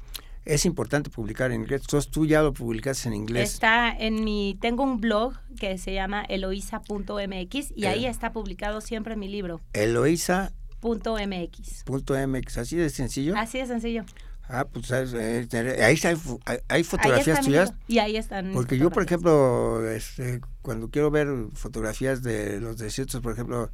[0.45, 1.81] Es importante publicar en inglés.
[1.81, 3.55] Entonces tú ya lo publicaste en inglés.
[3.55, 8.09] Está en mi, tengo un blog que se llama eloisa.mx y ahí Eh.
[8.09, 10.53] está publicado siempre mi libro, Eloisa.mx,
[10.87, 12.59] punto .mx.
[12.59, 13.35] así de sencillo.
[13.37, 14.05] Así de sencillo.
[14.49, 14.91] Ah, pues.
[14.93, 15.49] Eh,
[15.83, 17.73] ahí hay, fu- hay- hay Ahí fotografías tuyas.
[17.89, 18.53] Y ahí están.
[18.53, 23.71] Porque yo, por ejemplo, este, cuando quiero ver fotografías de los desiertos, por ejemplo,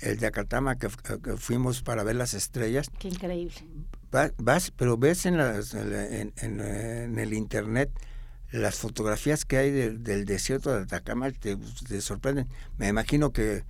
[0.00, 0.88] el de Acatama, que,
[1.22, 3.54] que fuimos para ver las estrellas, Qué increíble.
[4.14, 7.90] va- vas, pero ves en, las- en, en, en el internet
[8.50, 11.56] las fotografías que hay del- del desierto de Atacama, te,
[11.88, 12.48] te sorprenden.
[12.76, 13.64] Me imagino que,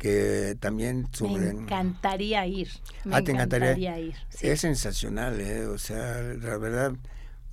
[0.00, 1.52] que también sobre...
[1.52, 2.68] Me encantaría ir.
[3.04, 4.00] Me Ah, ¿te encantaría?
[4.00, 4.14] ir.
[4.30, 4.48] sí.
[4.48, 5.66] Es sensacional, ¿eh?
[5.66, 6.94] O sea, la verdad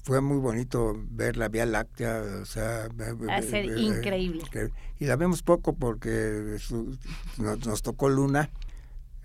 [0.04, 2.88] fue muy bonito ver la Vía Láctea, o sea...
[2.98, 4.41] Va a ser eh, increíble.
[4.98, 6.98] Y la vemos poco porque su-
[7.38, 8.50] nos, nos tocó luna,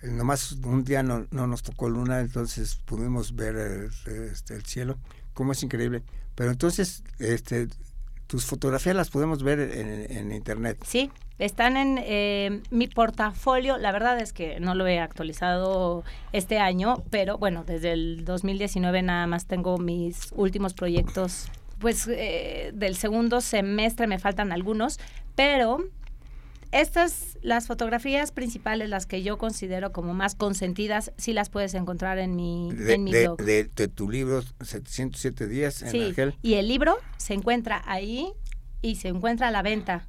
[0.03, 3.55] nomás un día no, no nos tocó luna, entonces pudimos ver
[4.09, 4.99] eh, este, el cielo,
[5.33, 6.03] como es increíble.
[6.35, 7.69] Pero entonces, este,
[8.27, 10.79] tus fotografías las podemos ver en, en internet.
[10.85, 11.13] Sí,
[11.45, 13.77] están en eh, mi portafolio.
[13.79, 19.03] La verdad es que no lo he actualizado este año, pero bueno, desde el 2019
[19.03, 21.49] nada más tengo mis últimos proyectos.
[21.79, 25.01] Pues eh, del segundo semestre me faltan algunos,
[25.35, 25.79] pero
[26.71, 32.19] estas, las fotografías principales, las que yo considero como más consentidas, sí las puedes encontrar
[32.19, 33.43] en mi, De, en mi de- blog.
[33.43, 38.29] de- de tu libro, 707 días en sí, Argel, y el libro se encuentra ahí
[38.81, 40.07] y se encuentra a la venta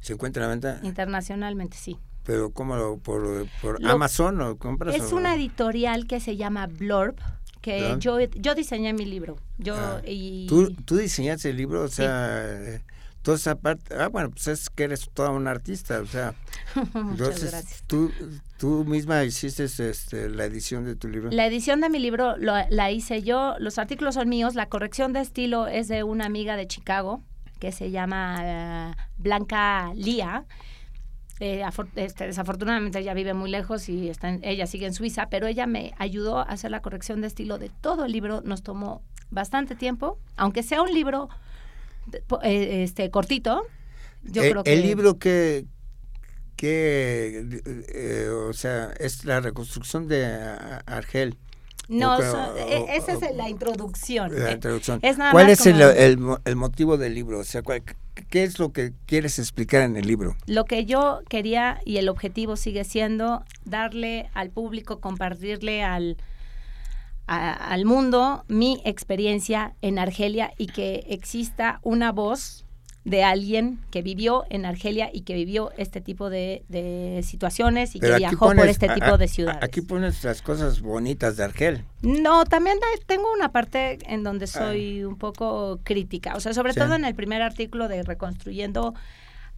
[0.00, 0.80] se encuentra en la venta.
[0.86, 1.98] internacionalmente, sí.
[2.24, 4.94] Pero ¿cómo lo, por, por Lo- Amazon o compras?
[4.94, 7.16] Es o- una editorial que se llama Blurb,
[7.62, 7.98] que Blurb.
[8.00, 9.36] yo, yo diseñé mi libro.
[9.58, 11.96] Yo Ah, y ¿Tú, tú diseñaste el libro, o Sí.
[11.96, 12.82] sea, eh,
[13.22, 16.34] toda esa parte, ah, bueno, pues es que eres toda una artista, o sea,
[16.94, 17.84] muchas entonces gracias.
[17.86, 18.10] tú,
[18.58, 21.30] tú misma hiciste este, la edición de tu libro.
[21.30, 25.12] La edición de mi libro lo- la hice yo, los artículos son míos, la corrección
[25.14, 27.22] de estilo es de una amiga de Chicago
[27.58, 30.44] que se llama eh, Blanca Lía.
[31.40, 31.62] Eh,
[31.94, 35.66] este, desafortunadamente ella vive muy lejos y está en- ella sigue en Suiza, pero ella
[35.66, 38.40] me ayudó a hacer la corrección de estilo de todo el libro.
[38.40, 41.28] Nos tomó bastante tiempo, aunque sea un libro
[42.42, 43.62] eh, este cortito.
[44.24, 45.66] Yo el, creo que el libro que,
[46.56, 50.26] que o sea, es la reconstrucción de
[50.86, 51.36] Argel.
[51.88, 54.30] No, o so- o- eh, esa es la introducción.
[54.38, 55.00] La introducción.
[55.02, 57.40] es nada ¿Cuál es el, el el motivo del libro?
[57.40, 57.82] O sea, ¿cuál-
[58.30, 60.36] ¿qué es lo que quieres explicar en el libro?
[60.46, 66.16] Lo que yo quería y el objetivo sigue siendo darle al público, compartirle al,
[67.26, 72.64] a- al mundo mi experiencia en Argelia y que exista una voz
[73.08, 78.00] de alguien que vivió en Argelia y que vivió este tipo de, de situaciones y
[78.00, 79.62] que viajó por este tipo de ciudades.
[79.62, 81.84] Aquí pones las cosas bonitas de Argel.
[82.02, 84.48] No, también tengo una parte en donde ah.
[84.48, 88.94] soy un poco crítica, o sea, sobre todo en el primer artículo de Reconstruyendo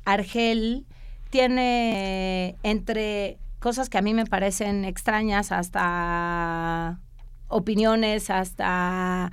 [0.05, 0.86] Argel,
[1.30, 7.01] tiene entre cosas que a mí me parecen extrañas hasta
[7.48, 9.32] opiniones, hasta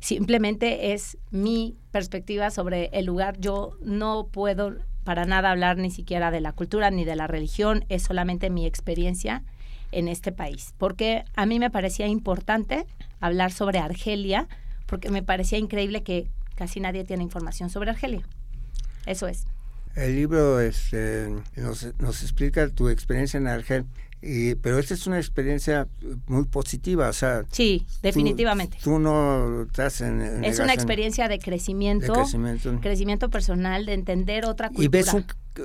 [0.00, 3.38] simplemente es mi perspectiva sobre el lugar.
[3.40, 7.84] Yo no puedo para nada hablar ni siquiera de la cultura ni de la religión,
[7.88, 9.42] es solamente mi experiencia
[9.90, 10.74] en este país.
[10.78, 12.86] Porque a mí me parecía importante
[13.18, 14.46] hablar sobre Argelia,
[14.86, 18.22] porque me parecía increíble que casi nadie tiene información sobre Argelia.
[19.06, 19.44] Eso es.
[19.96, 23.48] El libro este, nos, nos explica tu experiencia en
[24.20, 25.86] Argelia pero esta es una experiencia
[26.26, 27.44] muy positiva, o sea...
[27.52, 28.78] Sí, definitivamente.
[28.82, 30.44] Tú, no estás en...
[30.44, 32.12] es una experiencia de crecimiento,
[32.80, 34.84] crecimiento, personal, de entender otra cultura.
[34.84, 35.14] Y ves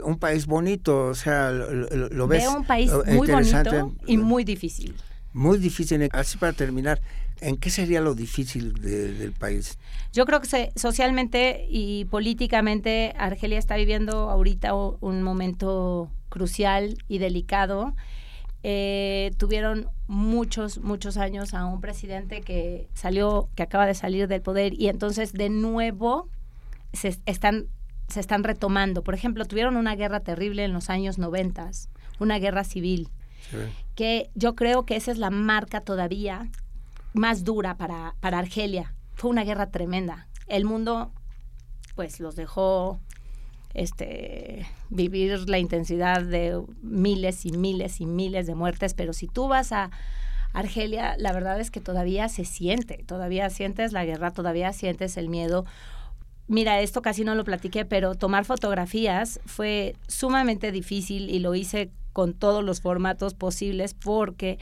[0.03, 2.43] un, país bonito, o sea, lo, ves...
[2.43, 4.95] Veo un país muy bonito y muy difícil.
[5.33, 6.07] Muy difícil.
[6.11, 7.01] Así para terminar,
[7.41, 9.79] ¿en qué sería lo difícil del país?
[10.11, 17.95] Yo creo que socialmente y políticamente Argelia está viviendo ahorita un momento crucial y delicado
[18.63, 24.41] eh, tuvieron muchos, muchos años a un presidente que salió, que acaba de salir del
[24.41, 26.29] poder y entonces de nuevo
[26.93, 27.67] se están,
[28.07, 29.03] se están retomando.
[29.03, 31.89] Por ejemplo, tuvieron una guerra terrible en los años noventas,
[32.19, 33.09] una guerra civil,
[33.95, 36.49] que yo creo que esa es la marca todavía
[37.13, 38.93] más dura para, para Argelia.
[39.13, 40.27] Fue una guerra tremenda.
[40.47, 41.11] El mundo,
[41.95, 42.99] pues, los dejó
[43.73, 49.47] este, vivir la intensidad de miles y miles y miles de muertes, pero si tú
[49.47, 49.89] vas a
[50.53, 55.27] Argelia, la verdad es que todavía se siente, todavía sientes la guerra, todavía sientes el
[55.27, 55.65] miedo.
[56.47, 61.89] Mira, esto casi no lo platiqué, pero tomar fotografías fue sumamente difícil y lo hice
[62.11, 64.59] con todos los formatos posibles porque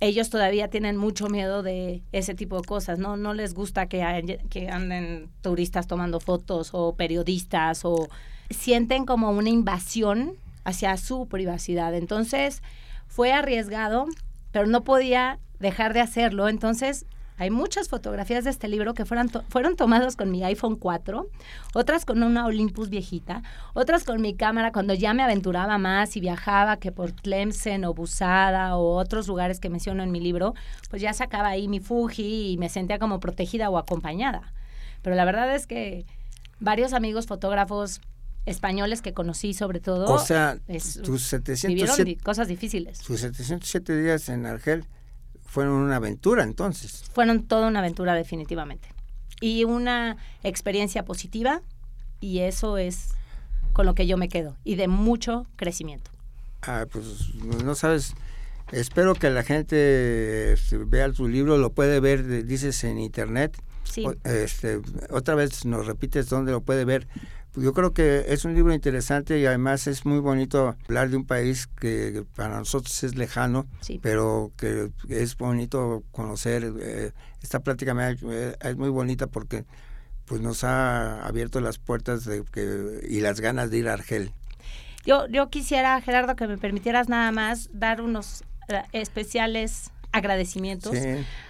[0.00, 3.16] ellos todavía tienen mucho miedo de ese tipo de cosas, ¿no?
[3.16, 8.08] No les gusta que, que anden turistas tomando fotos o periodistas o
[8.50, 10.34] sienten como una invasión
[10.64, 11.94] hacia su privacidad.
[11.94, 12.62] Entonces,
[13.06, 14.06] fue arriesgado,
[14.52, 16.48] pero no podía dejar de hacerlo.
[16.48, 17.06] Entonces,
[17.38, 21.28] hay muchas fotografías de este libro que fueron, fueron tomadas con mi iPhone 4,
[21.74, 23.42] otras con una Olympus viejita,
[23.74, 27.92] otras con mi cámara cuando ya me aventuraba más y viajaba que por Tlemcen o
[27.92, 30.54] Busada o otros lugares que menciono en mi libro,
[30.88, 34.54] pues ya sacaba ahí mi Fuji y me sentía como protegida o acompañada.
[35.02, 36.06] Pero la verdad es que
[36.58, 38.00] varios amigos fotógrafos
[38.46, 40.06] españoles que conocí sobre todo.
[40.06, 40.58] O sea,
[41.04, 43.00] tus 707, cosas difíciles.
[43.00, 44.86] Tus 707 días en Argel
[45.56, 47.04] fueron una aventura entonces.
[47.14, 48.88] Fueron toda una aventura definitivamente.
[49.40, 51.62] Y una experiencia positiva
[52.20, 53.14] y eso es
[53.72, 56.10] con lo que yo me quedo y de mucho crecimiento.
[56.60, 57.32] Ah, pues
[57.64, 58.12] no sabes,
[58.70, 63.56] espero que la gente este, vea tu libro, lo puede ver, dices en internet.
[63.84, 64.04] Sí.
[64.24, 67.08] este, otra vez nos repites dónde lo puede ver
[67.56, 71.24] yo creo que es un libro interesante y además es muy bonito hablar de un
[71.24, 73.66] país que para nosotros es lejano,
[74.02, 76.72] pero que es bonito conocer.
[76.80, 79.64] Eh, esta plática eh, es muy bonita porque
[80.26, 84.32] pues nos ha abierto las puertas de que, y las ganas de ir a Argel.
[85.06, 90.96] Yo, yo quisiera, Gerardo, que me permitieras nada más dar unos eh, especiales agradecimientos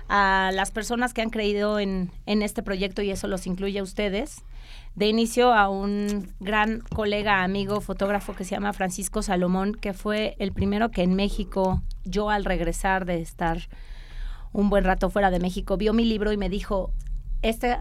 [0.08, 3.82] a las personas que han creído en, en este proyecto y eso los incluye a
[3.82, 4.42] ustedes.
[4.94, 10.36] De inicio a un gran colega, amigo, fotógrafo que se llama Francisco Salomón, que fue
[10.38, 13.68] el primero que en México, yo al regresar de estar
[14.52, 16.92] un buen rato fuera de México, vio mi libro y me dijo,
[17.42, 17.76] este,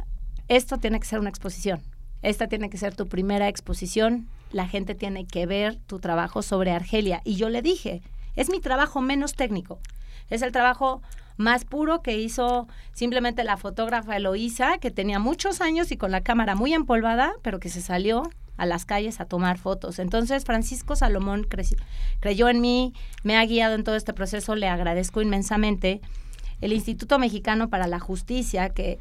[0.50, 1.82] esto tiene que ser una exposición,
[2.22, 6.72] esta tiene que ser tu primera exposición, la gente tiene que ver tu trabajo sobre
[6.72, 7.22] Argelia.
[7.24, 8.02] Y yo le dije,
[8.36, 9.80] es mi trabajo menos técnico,
[10.30, 11.02] es el trabajo
[11.38, 16.22] más puro que hizo simplemente la fotógrafa Eloísa, que tenía muchos años y con la
[16.22, 20.00] cámara muy empolvada, pero que se salió a las calles a tomar fotos.
[20.00, 21.46] Entonces, Francisco Salomón
[22.20, 26.02] creyó en mí, me ha guiado en todo este proceso, le agradezco inmensamente.
[26.62, 29.00] El Instituto Mexicano para la Justicia, que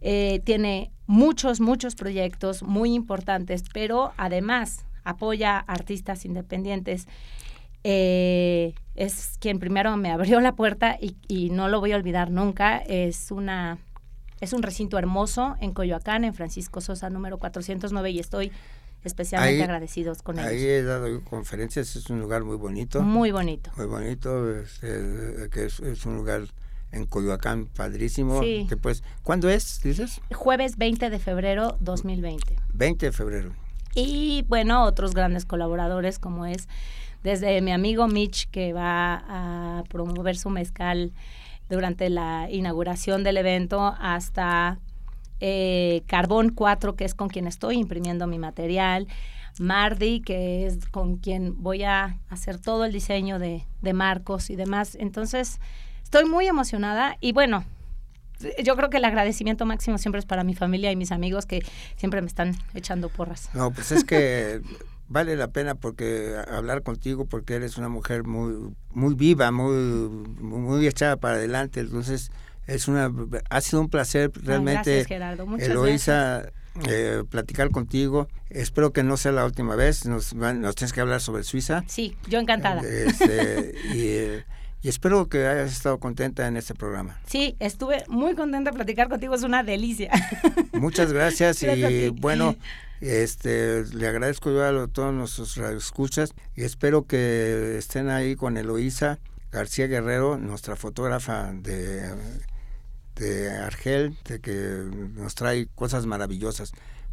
[0.00, 7.06] eh, tiene muchos, muchos proyectos muy importantes, pero además apoya artistas independientes
[7.84, 12.78] eh, es quien primero me abrió la puerta y, no lo voy a olvidar nunca.
[12.78, 13.78] Es una
[14.40, 18.52] es un recinto hermoso en Coyoacán, en Francisco Sosa número 409 y estoy
[19.02, 20.50] especialmente agradecidos con ellos.
[20.50, 23.00] Ahí he dado conferencias, es un lugar muy bonito.
[23.02, 23.70] Muy bonito.
[23.76, 26.42] Muy bonito, este, que es, un lugar
[26.92, 28.42] en Coyoacán padrísimo.
[28.42, 28.68] Sí.
[29.22, 30.20] ¿Cuándo es, dices?
[30.34, 32.56] Jueves 20 de febrero 2020.
[32.74, 33.52] 20 de febrero.
[33.94, 36.68] Y bueno, otros grandes colaboradores como es
[37.26, 41.12] desde mi amigo Mitch que va a promover su mezcal
[41.68, 44.78] durante la inauguración del evento hasta
[45.40, 49.08] eh, Carbón 4, que es con quien estoy imprimiendo mi material,
[49.58, 54.54] Mardi, que es con quien voy a hacer todo el diseño de, de marcos y
[54.54, 54.94] demás.
[54.94, 55.58] Entonces,
[56.04, 57.64] estoy muy emocionada y bueno,
[58.62, 61.64] yo creo que el agradecimiento máximo siempre es para mi familia y mis amigos que
[61.96, 63.50] siempre me están echando porras.
[63.52, 64.60] No, pues es que
[65.08, 69.74] vale la pena porque hablar contigo porque eres una mujer muy muy viva, muy
[70.40, 72.30] muy echada para adelante, entonces
[72.66, 73.12] es una
[73.50, 75.46] ha sido un placer realmente gracias, Gerardo.
[75.46, 76.52] Muchas Eloisa
[76.88, 78.28] eh, platicar contigo.
[78.50, 80.04] Espero que no sea la última vez.
[80.06, 81.84] Nos, nos tienes que hablar sobre Suiza.
[81.86, 82.82] Sí, yo encantada.
[82.82, 87.18] Este, y, y espero que hayas estado contenta en este programa.
[87.26, 90.10] Sí, estuve muy contenta de platicar contigo, es una delicia.
[90.72, 92.56] Muchas gracias, y bueno,
[93.00, 99.18] este le agradezco yo a todos nuestros radioescuchas y espero que estén ahí con Eloísa
[99.52, 102.14] García Guerrero, nuestra fotógrafa de,
[103.14, 104.52] de Argel, de que
[105.14, 106.72] nos trae cosas maravillosas.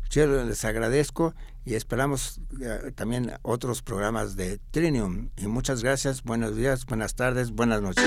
[0.09, 1.33] Yo les agradezco
[1.65, 5.29] y esperamos eh, también otros programas de Trinium.
[5.37, 8.03] Y muchas gracias, buenos días, buenas tardes, buenas noches.